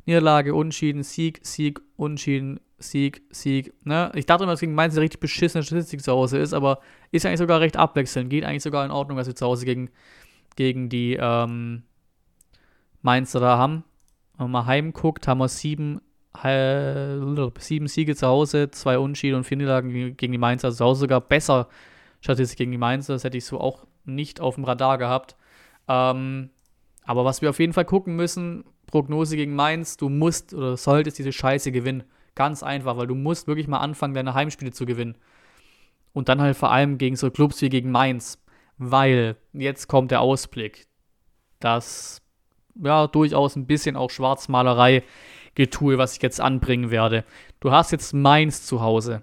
[0.06, 3.72] Niederlage, Unschieden, Sieg, Sieg, Unschieden, Sieg, Sieg.
[3.84, 4.12] Ne?
[4.14, 7.26] Ich dachte immer, dass gegen Mainz eine richtig beschissene Statistik zu Hause ist, aber ist
[7.26, 8.30] eigentlich sogar recht abwechselnd.
[8.30, 9.90] Geht eigentlich sogar in Ordnung, was wir zu Hause gegen,
[10.56, 11.82] gegen die ähm,
[13.02, 13.84] Mainzer da haben.
[14.36, 16.00] Wenn man mal heimguckt, haben wir sieben,
[17.58, 20.68] sieben Siege zu Hause, zwei Unschieden und vier Niederlagen gegen die Mainzer.
[20.68, 21.68] Also zu Hause sogar besser
[22.20, 23.12] Statistik gegen die Mainzer.
[23.12, 25.36] Das hätte ich so auch nicht auf dem Radar gehabt.
[25.88, 26.50] Ähm,
[27.04, 31.18] aber was wir auf jeden Fall gucken müssen, Prognose gegen Mainz, du musst oder solltest
[31.18, 32.04] diese Scheiße gewinnen.
[32.34, 35.16] Ganz einfach, weil du musst wirklich mal anfangen, deine Heimspiele zu gewinnen.
[36.12, 38.38] Und dann halt vor allem gegen so Clubs wie gegen Mainz.
[38.78, 40.87] Weil jetzt kommt der Ausblick.
[41.60, 42.20] Das
[42.74, 45.02] ja durchaus ein bisschen auch Schwarzmalerei
[45.54, 47.24] Getue, was ich jetzt anbringen werde.
[47.60, 49.22] Du hast jetzt Mainz zu Hause.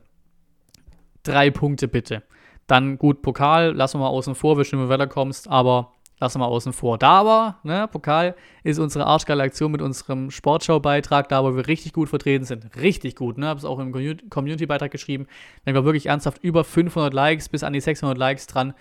[1.23, 2.23] Drei Punkte bitte.
[2.67, 6.51] Dann gut, Pokal, lassen wir mal außen vor, wie du weiterkommst, aber lassen wir mal
[6.51, 6.97] außen vor.
[6.97, 11.91] Da aber, ne, Pokal ist unsere arschgeile Aktion mit unserem Sportschau-Beitrag, da wo wir richtig
[11.91, 12.77] gut vertreten sind.
[12.77, 13.91] Richtig gut, ne, habe es auch im
[14.29, 15.27] Community-Beitrag geschrieben.
[15.65, 18.73] Wenn wir wirklich ernsthaft über 500 Likes bis an die 600 Likes dran,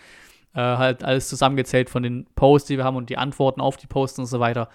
[0.54, 3.86] äh, halt alles zusammengezählt von den Posts, die wir haben und die Antworten auf die
[3.86, 4.68] Posts und so weiter.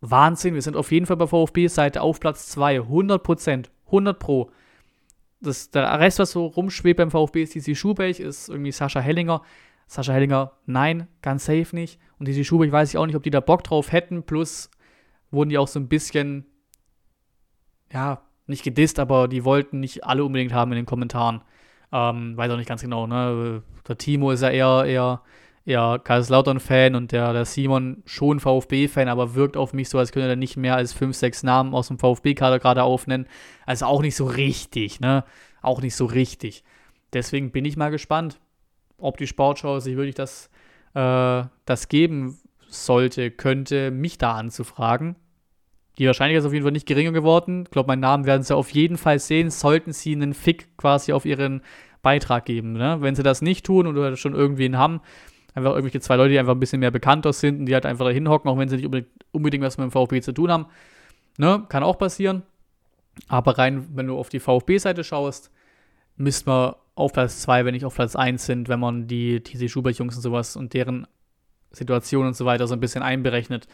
[0.00, 4.50] Wahnsinn, wir sind auf jeden Fall bei VfB-Seite auf Platz 2, 100 Prozent, 100 Pro.
[5.40, 9.42] Das, der Rest, was so rumschwebt beim VfB, ist DC Schubech, ist irgendwie Sascha Hellinger.
[9.86, 11.98] Sascha Hellinger, nein, ganz safe nicht.
[12.18, 14.22] Und DC Schubech weiß ich auch nicht, ob die da Bock drauf hätten.
[14.22, 14.70] Plus
[15.30, 16.46] wurden die auch so ein bisschen,
[17.92, 21.42] ja, nicht gedisst, aber die wollten nicht alle unbedingt haben in den Kommentaren.
[21.92, 23.62] Ähm, weiß auch nicht ganz genau, ne?
[23.88, 25.22] Der Timo ist ja eher, eher
[25.64, 30.28] eher Kaiserslautern-Fan und der, der Simon schon VfB-Fan, aber wirkt auf mich so, als könnte
[30.28, 33.26] er nicht mehr als fünf, sechs Namen aus dem VfB-Kader gerade aufnennen.
[33.66, 35.24] Also auch nicht so richtig, ne?
[35.62, 36.64] Auch nicht so richtig.
[37.12, 38.40] Deswegen bin ich mal gespannt,
[38.98, 40.50] ob die Sportschau sich wirklich das,
[40.94, 45.16] äh, das geben sollte, könnte, mich da anzufragen.
[46.00, 47.64] Die Wahrscheinlichkeit ist auf jeden Fall nicht geringer geworden.
[47.66, 51.12] Ich glaube, meinen Namen werden sie auf jeden Fall sehen, sollten sie einen Fick quasi
[51.12, 51.62] auf ihren
[52.02, 52.72] Beitrag geben.
[52.72, 52.96] Ne?
[53.00, 55.00] Wenn sie das nicht tun oder schon irgendwie einen haben,
[55.54, 58.04] Einfach irgendwelche zwei Leute, die einfach ein bisschen mehr bekannter sind und die halt einfach
[58.04, 60.66] da hinhocken, auch wenn sie nicht unbedingt, unbedingt was mit dem VfB zu tun haben.
[61.38, 61.64] Ne?
[61.68, 62.42] Kann auch passieren.
[63.28, 65.50] Aber rein, wenn du auf die VfB-Seite schaust,
[66.16, 69.68] müsste man auf Platz 2, wenn nicht auf Platz 1 sind, wenn man die TC
[69.68, 71.06] Schubert-Jungs und sowas und deren
[71.72, 73.66] Situation und so weiter so ein bisschen einberechnet.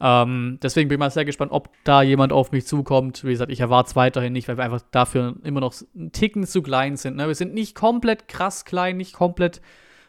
[0.00, 3.24] Ähm, deswegen bin ich mal sehr gespannt, ob da jemand auf mich zukommt.
[3.24, 6.46] Wie gesagt, ich erwarte es weiterhin nicht, weil wir einfach dafür immer noch einen Ticken
[6.46, 7.16] zu klein sind.
[7.16, 7.26] Ne?
[7.26, 9.60] Wir sind nicht komplett krass klein, nicht komplett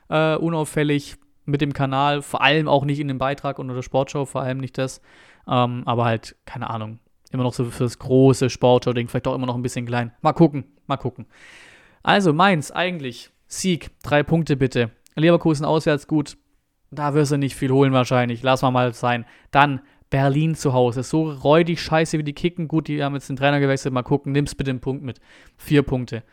[0.09, 4.25] äh, unauffällig mit dem Kanal, vor allem auch nicht in dem Beitrag unter der Sportshow,
[4.25, 5.01] vor allem nicht das.
[5.47, 6.99] Ähm, aber halt, keine Ahnung,
[7.31, 10.11] immer noch so für das große Sportshow-Ding, vielleicht auch immer noch ein bisschen klein.
[10.21, 11.25] Mal gucken, mal gucken.
[12.03, 14.91] Also, Mainz, eigentlich, Sieg, drei Punkte bitte.
[15.15, 16.37] Leverkusen auswärts gut,
[16.91, 19.25] da wirst du nicht viel holen wahrscheinlich, lass mal mal sein.
[19.51, 23.35] Dann Berlin zu Hause, so räudig scheiße wie die kicken, gut, die haben jetzt den
[23.35, 25.19] Trainer gewechselt, mal gucken, nimmst bitte den Punkt mit.
[25.57, 26.23] Vier Punkte.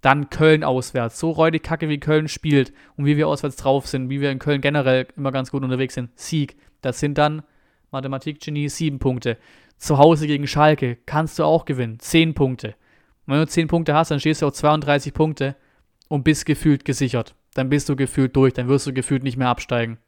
[0.00, 1.18] Dann Köln auswärts.
[1.18, 4.38] So räudig kacke wie Köln spielt und wie wir auswärts drauf sind, wie wir in
[4.38, 6.10] Köln generell immer ganz gut unterwegs sind.
[6.14, 6.56] Sieg.
[6.82, 7.42] Das sind dann
[7.90, 9.38] Mathematik-Genie sieben Punkte.
[9.78, 11.98] Zu Hause gegen Schalke kannst du auch gewinnen.
[12.00, 12.74] Zehn Punkte.
[13.26, 15.56] Wenn du zehn Punkte hast, dann stehst du auf 32 Punkte
[16.08, 17.34] und bist gefühlt gesichert.
[17.54, 19.98] Dann bist du gefühlt durch, dann wirst du gefühlt nicht mehr absteigen.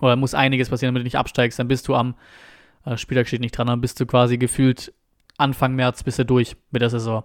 [0.00, 1.58] Oder muss einiges passieren, damit du nicht absteigst.
[1.58, 2.14] Dann bist du am,
[2.84, 4.92] äh, Spieltag steht nicht dran, dann bist du quasi gefühlt
[5.36, 7.24] Anfang März bist du durch mit der Saison.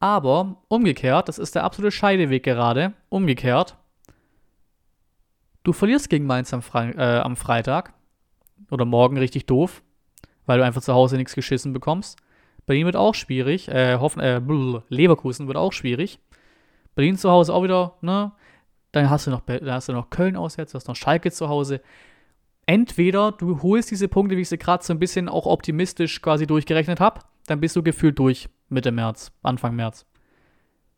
[0.00, 3.76] Aber umgekehrt, das ist der absolute Scheideweg gerade, umgekehrt,
[5.64, 7.92] du verlierst gegen Mainz am, Fre äh, am Freitag
[8.70, 9.82] oder morgen richtig doof,
[10.46, 12.18] weil du einfach zu Hause nichts geschissen bekommst.
[12.66, 14.40] Berlin wird auch schwierig, äh, Hoffen, äh,
[14.88, 16.20] Leverkusen wird auch schwierig.
[16.94, 18.32] Berlin zu Hause auch wieder, ne?
[18.92, 21.48] Dann hast du noch, dann hast du noch Köln auswärts, du hast noch Schalke zu
[21.48, 21.80] Hause.
[22.66, 26.46] Entweder du holst diese Punkte, wie ich sie gerade so ein bisschen auch optimistisch quasi
[26.46, 30.06] durchgerechnet habe, dann bist du gefühlt durch Mitte März, Anfang März.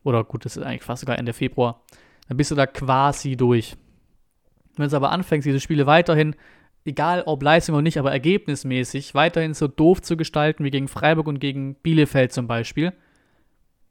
[0.02, 1.82] Oder gut, das ist eigentlich fast sogar Ende Februar.
[2.28, 3.76] Dann bist du da quasi durch.
[4.76, 6.34] Wenn es aber anfängt, diese Spiele weiterhin,
[6.84, 11.26] egal ob Leistung oder nicht, aber ergebnismäßig, weiterhin so doof zu gestalten wie gegen Freiburg
[11.26, 12.92] und gegen Bielefeld zum Beispiel,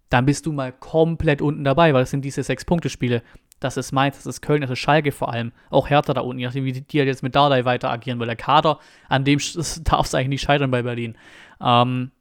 [0.10, 3.22] dann bist du mal komplett unten dabei, weil das sind diese Sechs-Punkte-Spiele.
[3.60, 5.52] Das ist Mainz, das ist Köln, das ist Schalke vor allem.
[5.70, 8.20] Auch Hertha da unten, je nachdem, wie die, die halt jetzt mit Dardai weiter agieren,
[8.20, 9.40] weil der Kader, an dem
[9.84, 11.18] darf es eigentlich nicht scheitern bei Berlin.
[11.62, 12.12] Ähm,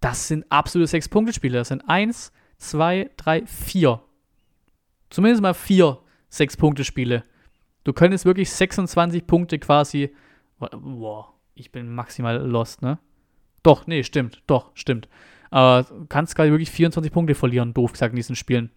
[0.00, 1.58] das sind absolute Sechs-Punkte-Spiele.
[1.58, 4.02] Das sind eins, zwei, drei, vier.
[5.10, 5.98] Zumindest mal vier
[6.30, 7.24] Sechs-Punkte-Spiele.
[7.84, 10.14] Du könntest wirklich 26 Punkte quasi.
[10.58, 12.98] Boah, ich bin maximal lost, ne?
[13.62, 14.42] Doch, nee, stimmt.
[14.46, 15.08] Doch, stimmt.
[15.50, 18.70] Äh, kannst gerade wirklich 24 Punkte verlieren, doof gesagt, in diesen Spielen.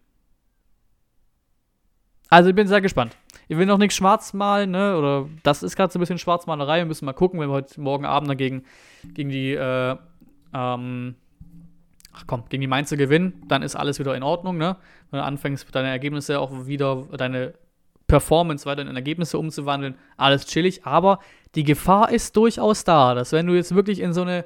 [2.34, 3.16] Also ich bin sehr gespannt.
[3.46, 4.98] Ich will noch nichts schwarz malen, ne?
[4.98, 6.78] Oder das ist gerade so ein bisschen Schwarzmalerei.
[6.78, 8.64] Wir müssen mal gucken, wenn wir heute morgen Abend dagegen
[9.04, 9.96] gegen die äh,
[10.52, 11.14] ähm,
[12.12, 14.78] ach komm, gegen die Mainzer gewinnen, dann ist alles wieder in Ordnung, ne?
[15.12, 17.54] Wenn du anfängst, deine Ergebnisse auch wieder, deine
[18.08, 21.20] Performance weiter in Ergebnisse umzuwandeln, alles chillig, aber
[21.54, 24.44] die Gefahr ist durchaus da, dass wenn du jetzt wirklich in so eine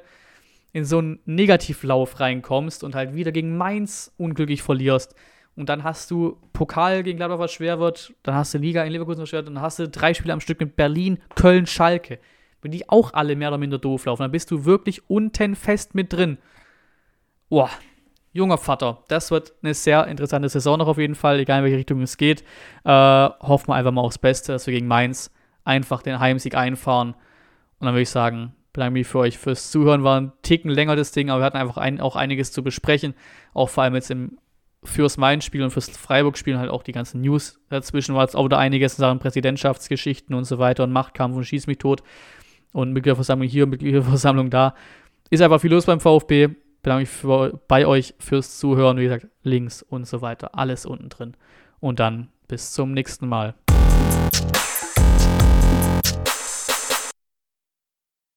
[0.73, 5.15] in so einen Negativlauf reinkommst und halt wieder gegen Mainz unglücklich verlierst
[5.59, 8.91] und dann hast du Pokal gegen Gladbach, was schwer wird, dann hast du Liga in
[8.91, 12.19] Leverkusen, was schwer wird, dann hast du drei Spiele am Stück mit Berlin, Köln, Schalke
[12.61, 15.95] wenn die auch alle mehr oder minder doof laufen, dann bist du wirklich unten fest
[15.95, 16.37] mit drin.
[17.49, 17.69] Boah,
[18.33, 21.77] junger Vater, das wird eine sehr interessante Saison noch auf jeden Fall, egal in welche
[21.77, 22.43] Richtung es geht.
[22.83, 25.31] Äh, hoffen wir einfach mal aufs Beste, dass wir gegen Mainz
[25.63, 27.13] einfach den Heimsieg einfahren.
[27.79, 30.03] Und dann würde ich sagen, bedanke mich für euch fürs Zuhören.
[30.03, 33.13] War ein Ticken länger das Ding, aber wir hatten einfach ein, auch einiges zu besprechen.
[33.53, 34.37] Auch vor allem jetzt im
[34.83, 38.57] fürs Main-Spiel und fürs Freiburg-Spiel halt auch die ganzen News dazwischen war jetzt auch wieder
[38.57, 42.01] einiges in Sachen Präsidentschaftsgeschichten und so weiter und Machtkampf und Schieß mich tot
[42.71, 44.75] und Mitgliederversammlung hier, Mitgliederversammlung da.
[45.29, 46.49] Ist einfach viel los beim VfB.
[46.81, 48.97] Bedanke mich für, bei euch fürs Zuhören.
[48.97, 50.57] Wie gesagt, Links und so weiter.
[50.57, 51.35] Alles unten drin.
[51.79, 53.53] Und dann bis zum nächsten Mal.